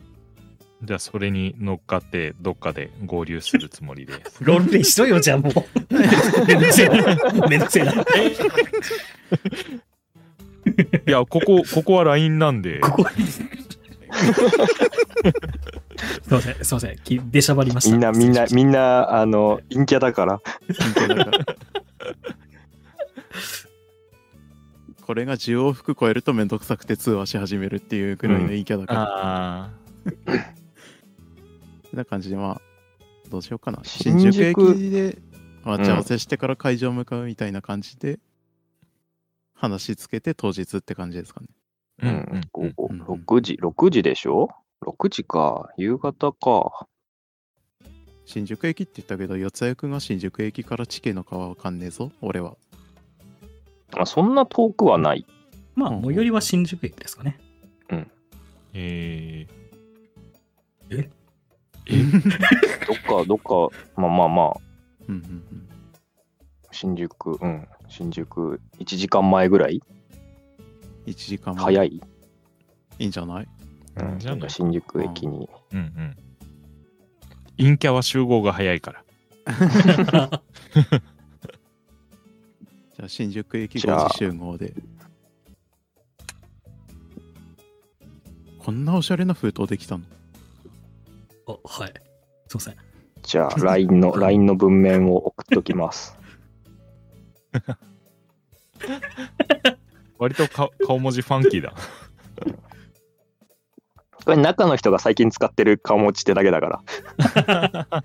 [0.82, 4.44] じゃあ、それに乗っかって、どっかで合流するつもりです。
[4.44, 5.52] ロールプレイしろよ、じゃあもう。
[6.46, 7.48] めんどくせえな。
[7.48, 7.92] めんどくせえな。
[7.92, 7.96] い
[11.10, 13.40] や、ここ、ここは LINE なんで、ここ す
[16.30, 16.98] いません、すいません。
[16.98, 17.90] き出しゃばりました。
[17.92, 20.40] みんな、みんな、みんな、あの、陰キャだから。
[20.94, 21.46] 本当だから
[25.06, 29.70] これが10往復超えるとめんどくさくて通話し始めるっていうぐらいの陰キャだから、あ
[30.04, 30.65] そ
[31.96, 32.60] んな感じでまあ
[33.30, 35.18] どうしようかな新新宿宿駅で
[35.64, 38.20] 待ち合わせしてから会場向かうみたいな感じで
[39.54, 41.46] 話しつけて当日って感じですかね
[42.02, 42.06] あ。
[42.06, 44.50] ううんんうんうん午後うん6時、6時でしょ
[44.82, 45.70] ?6 時か。
[45.76, 46.86] 夕方か。
[48.26, 52.56] 新宿駅って言ったけど四谷区が新宿駅から地形の川わかんねえぞ俺は
[53.96, 55.24] あそんな遠くはない。
[55.74, 57.38] まあ、最寄りは新宿駅ですかね。
[58.78, 59.56] えー、
[60.90, 61.10] ええ？
[62.86, 63.68] どっか、どっか、
[64.00, 64.56] まあまあまあ、
[65.08, 65.68] うんうんうん。
[66.72, 67.68] 新宿、うん。
[67.88, 69.80] 新宿、1時間前ぐらい
[71.06, 71.64] ？1時間前。
[71.64, 71.88] 早い？
[72.98, 73.48] いいんじゃない？
[73.96, 74.18] うん。
[74.18, 75.48] じゃなんか新宿駅に。
[75.72, 76.16] うんうん。
[77.58, 79.04] 陰キャは集合が早いから。
[82.96, 84.74] じゃあ新宿駅じゃあ5時集合で
[88.58, 90.04] こんなおしゃれな封筒できたの？
[91.46, 91.94] おはい。
[92.48, 92.74] すいません。
[93.22, 96.18] じゃあ、LINE の、 LINE の文面を送っときます。
[100.18, 101.72] 割とか顔文字ファンキーだ。
[104.24, 106.82] これ中の人が最近使ってる顔持ちってだけだから。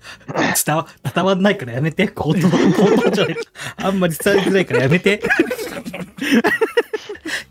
[0.64, 2.06] 伝わ、伝わんないからやめて。
[2.06, 3.36] 口頭、口頭じゃない。
[3.78, 5.20] あんまり伝わりづらいからやめて。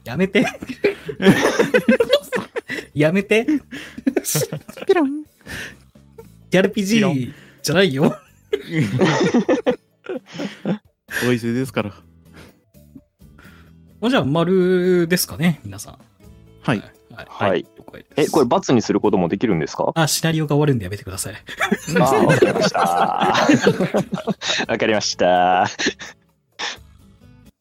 [0.06, 0.46] やめて。
[2.94, 3.46] やめて。
[4.88, 5.26] ピロン
[6.52, 8.16] TRPG じゃないよ。
[11.28, 11.94] おいせですから
[14.00, 15.98] もうじゃあ、丸ですかね、皆さん。
[16.62, 16.80] はい。
[17.14, 17.28] はい。
[17.30, 17.66] はい。
[17.78, 21.36] 了解ですえ、これ罰にすることもできるんですかあ、シナリオが終わるんでやめてください。
[22.00, 22.80] ああ、わかりました。
[24.68, 25.68] わかりました。